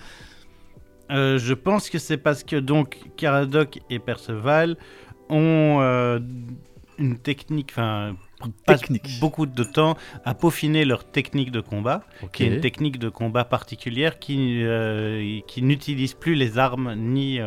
[1.10, 4.76] Euh, je pense que c'est parce que donc Caradoc et Perceval
[5.28, 6.20] ont euh,
[6.98, 8.16] une technique, enfin
[8.64, 9.18] Technique.
[9.20, 13.44] beaucoup de temps à peaufiner leur technique de combat, qui est une technique de combat
[13.44, 14.64] particulière qui,
[15.46, 17.38] qui n'utilise plus les armes ni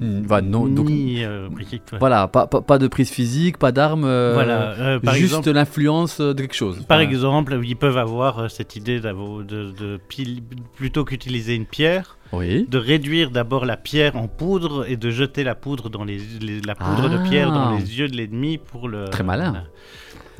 [0.00, 1.80] voilà, non, donc- ni euh, ouais.
[1.98, 5.50] Voilà, pas, pas, pas de prise physique, pas d'armes, euh, Voilà, euh, par juste exemple,
[5.52, 6.84] l'influence de quelque chose.
[6.86, 10.42] Par exemple, ils peuvent avoir cette idée de, de pile-
[10.76, 12.66] plutôt qu'utiliser une pierre, Oui.
[12.68, 16.60] de réduire d'abord la pierre en poudre et de jeter la poudre dans les, les-
[16.60, 17.76] la poudre de pierre dans Ah.
[17.78, 19.50] les yeux de l'ennemi pour le Très malin.
[19.50, 19.64] voilà.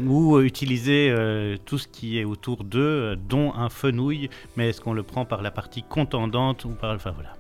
[0.00, 4.80] ou utiliser euh, tout ce qui est autour d'eux euh, dont un fenouil mais est-ce
[4.80, 7.30] qu'on le prend par la partie contendante ou par enfin voilà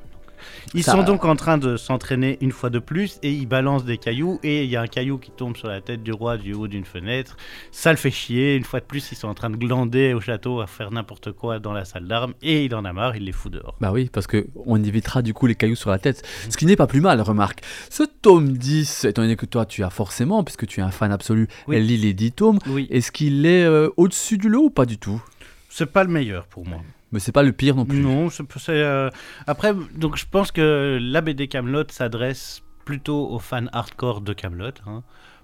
[0.74, 3.84] ils Ça- sont donc en train de s'entraîner une fois de plus et ils balancent
[3.84, 6.36] des cailloux et il y a un caillou qui tombe sur la tête du roi
[6.36, 7.36] du haut d'une fenêtre.
[7.72, 8.56] Ça le fait chier.
[8.56, 11.32] Une fois de plus, ils sont en train de glander au château à faire n'importe
[11.32, 13.76] quoi dans la salle d'armes et il en a marre, il les fout dehors.
[13.80, 16.22] Bah oui, parce que on évitera du coup les cailloux sur la tête.
[16.50, 17.62] Ce qui n'est pas plus mal, remarque.
[17.90, 21.12] Ce tome 10, étant donné que toi tu as forcément, puisque tu es un fan
[21.12, 21.80] absolu, Oui.
[21.80, 24.98] lit les 10 tomes, Oui, est-ce qu'il est euh, au-dessus du lot ou pas du
[24.98, 25.22] tout?
[25.68, 26.78] C'est pas le meilleur pour moi.
[27.12, 28.00] Mais c'est pas le pire non plus.
[28.00, 29.08] Non, c'est euh,
[29.46, 34.72] après donc je pense que la BD Camelot s'adresse plutôt aux fans hardcore de Camelot,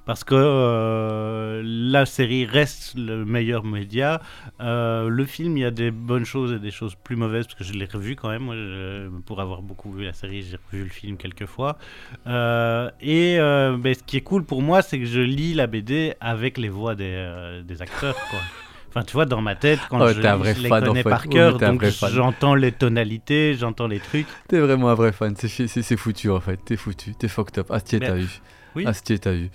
[0.07, 4.21] parce que euh, la série reste le meilleur média.
[4.61, 7.59] Euh, le film, il y a des bonnes choses et des choses plus mauvaises parce
[7.59, 8.43] que je l'ai revu quand même.
[8.43, 11.79] Moi, je- pour avoir beaucoup vu la série, j'ai revu le film quelques fois.
[12.27, 16.15] Euh, et ben, ce qui est cool pour moi, c'est que je lis la BD
[16.21, 18.41] avec les voix des, des acteurs, quoi.
[18.95, 20.87] Enfin, tu vois, dans ma tête, quand Oh, je, un vrai je les fan, en
[20.87, 21.11] connais fait.
[21.11, 24.27] par Oh, cœur, donc j'entends les tonalités, j'entends les trucs.
[24.49, 27.71] T'es vraiment un vrai fan, c'est foutu en fait, t'es foutu, t'es fucked up.
[27.73, 28.29] Astier t'as eu.
[28.77, 28.87] Oui.
[28.87, 29.51] Astier t'as eu.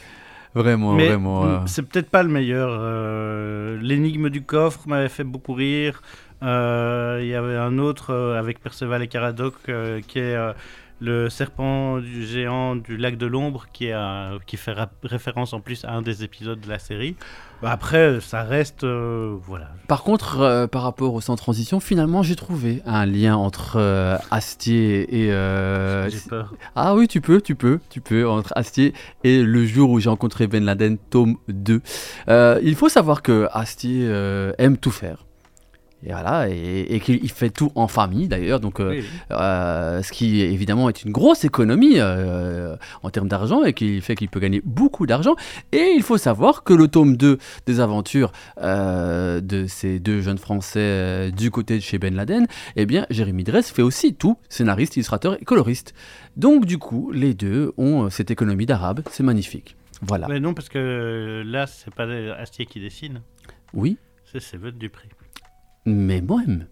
[0.56, 1.46] Vraiment, Mais vraiment.
[1.46, 2.70] euh, c'est peut-être pas le meilleur.
[2.72, 6.02] euh, L'énigme du coffre m'avait fait beaucoup rire.
[6.42, 9.54] Euh, Il y avait un autre avec Perceval et Caradoc
[10.08, 10.36] qui est
[11.02, 13.90] le serpent du géant du lac de l'ombre qui,
[14.46, 14.74] qui fait
[15.04, 17.16] référence en plus à un des épisodes de la série.
[17.62, 18.84] Bah, après, ça reste.
[18.86, 19.70] euh, voilà.
[19.90, 24.18] Par contre, euh, par rapport au sans transition, finalement j'ai trouvé un lien entre euh,
[24.32, 25.32] Astier et.
[25.32, 26.54] euh, J'ai peur.
[26.76, 28.94] Ah oui, tu peux, tu peux, tu peux, entre Astier
[29.26, 31.82] et le jour où j'ai rencontré Ben Laden, tome 2.
[32.30, 35.26] Euh, il faut savoir que Astier euh, aime tout faire.
[36.06, 39.06] Et voilà, et, et qu'il il fait tout en famille d'ailleurs, donc euh, Oui, oui.
[39.32, 44.16] euh, ce qui évidemment est une grosse économie euh, en termes d'argent et qui fait
[44.16, 45.36] qu'il peut gagner beaucoup d'argent.
[45.74, 51.32] Et il faut savoir que le tome 2 des aventures de ces deux jeunes Français
[51.32, 52.48] du côté de chez Ben Laden,
[52.78, 55.94] eh bien Jérémy Dress fait aussi tout, scénariste, illustrateur et coloriste.
[56.38, 59.76] Donc du coup, les deux ont cette économie d'arabe, c'est magnifique.
[60.02, 60.28] Voilà.
[60.30, 62.06] Mais non, parce que là, c'est pas
[62.38, 63.20] Astier qui dessine,
[63.74, 63.98] Oui,
[64.32, 65.10] c'est Sévette Dupré.
[65.96, 66.68] Mais moi-même.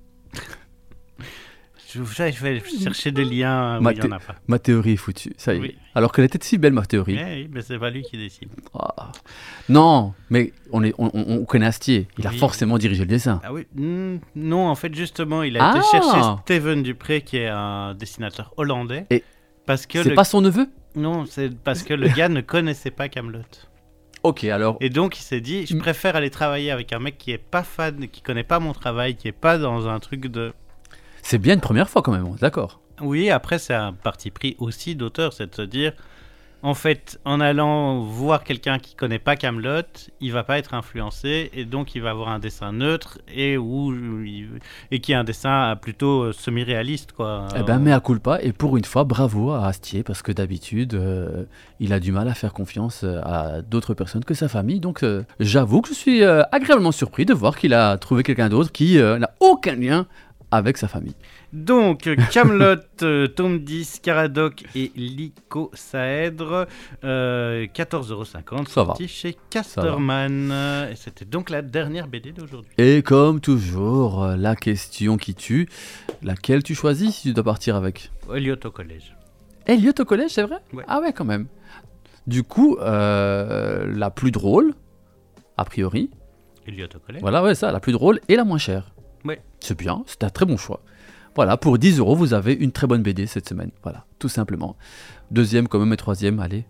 [1.90, 4.36] Je, je vais chercher des liens où Ma il n'y en thé- a pas.
[4.48, 5.62] Ma théorie est foutue, ça y est.
[5.62, 5.78] Oui.
[5.96, 7.18] Alors qu'elle était si belle, ma théorie.
[7.18, 8.50] Eh oui, mais c'est pas lui qui dessine.
[8.78, 9.12] Ah.
[9.70, 12.08] Non, mais on, est, on, on- on connaît Astier.
[12.18, 12.38] Il a Oui.
[12.38, 13.40] forcément dirigé le dessin.
[13.44, 15.90] Ah oui, mm, non, en fait, justement, il a été Ah.
[15.92, 19.06] chercher Steven Dupré, qui est un dessinateur hollandais.
[19.10, 19.24] Et
[19.66, 20.16] parce que C'est le...
[20.16, 20.68] pas son neveu?
[20.96, 23.40] Non, c'est parce que le gars ne connaissait pas Camelot.
[24.24, 24.78] Ok, alors.
[24.82, 25.80] Et donc il s'est dit, je Mm.
[25.80, 29.16] préfère aller travailler avec un mec qui est pas fan, qui connaît pas mon travail,
[29.16, 30.54] qui est pas dans un truc de.
[31.22, 32.80] C'est bien une première fois quand même, d'accord.
[33.02, 35.94] Oui, après c'est un parti pris aussi d'auteur, c'est de se dire,
[36.64, 39.82] en fait, en allant voir quelqu'un qui connaît pas Camelot,
[40.22, 43.94] il va pas être influencé et donc il va avoir un dessin neutre et où
[44.92, 47.48] et qui est un dessin plutôt euh, semi-réaliste quoi.
[47.56, 50.94] Eh ben, mais à culpa, et pour une fois, bravo à Astier, parce que d'habitude,
[50.94, 51.44] euh,
[51.80, 54.80] il a du mal à faire confiance euh, à d'autres personnes que sa famille.
[54.80, 58.50] Donc, euh, j'avoue que je suis euh, agréablement surpris de voir qu'il a trouvé quelqu'un
[58.50, 60.06] d'autre qui euh, n'a aucun lien
[60.52, 61.16] avec sa famille.
[61.54, 66.68] Donc, Camelot, euh, tome 10, Caradoc et Lycosaèdre,
[67.04, 68.88] euh, 14,50€, Ça va.
[68.88, 70.52] sorti chez Casterman.
[70.92, 72.72] Et c'était donc la dernière BD d'aujourd'hui.
[72.78, 75.68] Et comme toujours, euh, la question qui tue,
[76.24, 78.12] laquelle tu choisis si tu dois partir avec?
[78.34, 79.16] Elliot au collège.
[79.66, 80.58] Elliot au collège, c'est vrai?
[80.74, 80.84] Ouais.
[80.88, 81.48] Ah ouais, quand même.
[82.26, 84.74] Du coup, euh, la plus drôle,
[85.58, 86.10] a priori,
[86.66, 87.22] Elliot au collège.
[87.22, 88.92] Voilà, ouais, ça, la plus drôle et la moins chère.
[89.60, 90.82] C'est bien, c'est un très bon choix.
[91.36, 93.72] Voilà, pour 10 euros, vous avez une très bonne BD cette semaine.
[93.84, 94.76] Voilà, tout simplement.
[95.32, 96.66] Deuxième, quand même, et troisième, allez.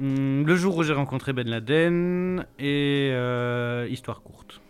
[0.00, 4.60] Hum, le jour où j'ai rencontré Ben Laden et euh, Histoire courte.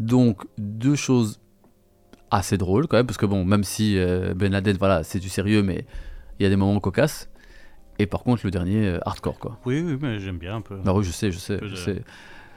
[0.00, 1.40] Donc, deux choses
[2.30, 5.28] assez drôles, quand même, parce que bon, même si euh, Ben Laden, voilà, c'est du
[5.28, 5.86] sérieux, mais
[6.38, 7.30] il y a des moments cocasses.
[8.00, 9.60] Et par contre, le dernier, euh, hardcore, quoi.
[9.64, 10.76] Oui, oui, mais j'aime bien un peu.
[10.84, 12.02] Bah oui, je sais, je sais, je je- sais.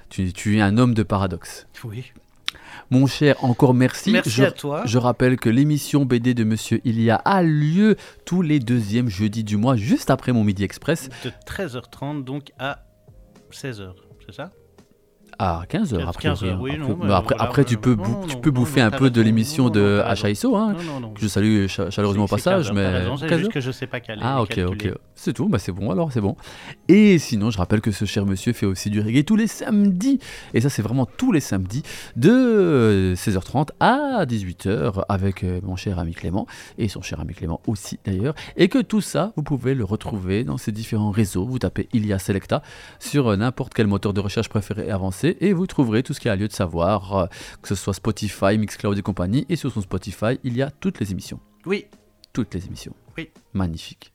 [0.09, 1.67] Tu, tu es un homme de paradoxe.
[1.83, 2.11] Oui.
[2.89, 4.11] Mon cher, encore merci.
[4.11, 4.81] Merci Je- à toi.
[4.85, 7.95] Je rappelle que l'émission BD de Monsieur Ilia a lieu
[8.25, 12.79] tous les deuxièmes jeudis du mois, juste après mon Midi Express, De 13h30 donc à
[13.51, 13.89] 16h,
[14.25, 14.51] c'est ça?
[15.39, 15.97] À 15h.
[15.99, 18.49] 15 Après, heures, oui, non, après, mais après, voilà, après, tu peux, Non, tu peux
[18.49, 20.01] non, bouffer un peu de l'émission de.
[20.25, 20.75] HISO, hein,
[21.13, 22.67] que je salue cha- chaleureusement au passage.
[22.67, 23.99] 15 mais raison, 15 juste que je sais pas.
[24.21, 26.35] Ah ok ok, c'est tout, bah c'est bon alors, c'est bon.
[26.87, 30.19] Et sinon, je rappelle que ce cher monsieur fait aussi du reggae tous les samedis,
[30.53, 31.83] et ça c'est vraiment tous les samedis,
[32.15, 36.47] de euh, 16h30 à 18h avec euh, mon cher ami Clément,
[36.77, 40.43] et son cher ami Clément aussi d'ailleurs, et que tout ça, vous pouvez le retrouver
[40.43, 42.61] dans ces différents réseaux, vous tapez Ilia Selecta
[42.99, 46.29] sur euh, n'importe quel moteur de recherche préféré avancé, et vous trouverez tout ce qu'il
[46.29, 47.25] y a lieu de savoir, euh,
[47.61, 50.99] que ce soit Spotify, Mixcloud et compagnie, et sur son Spotify, il y a toutes
[50.99, 51.39] les émissions.
[51.65, 51.85] Oui,
[52.33, 52.93] Toutes les émissions.
[53.17, 53.29] Oui.
[53.53, 54.13] Magnifique.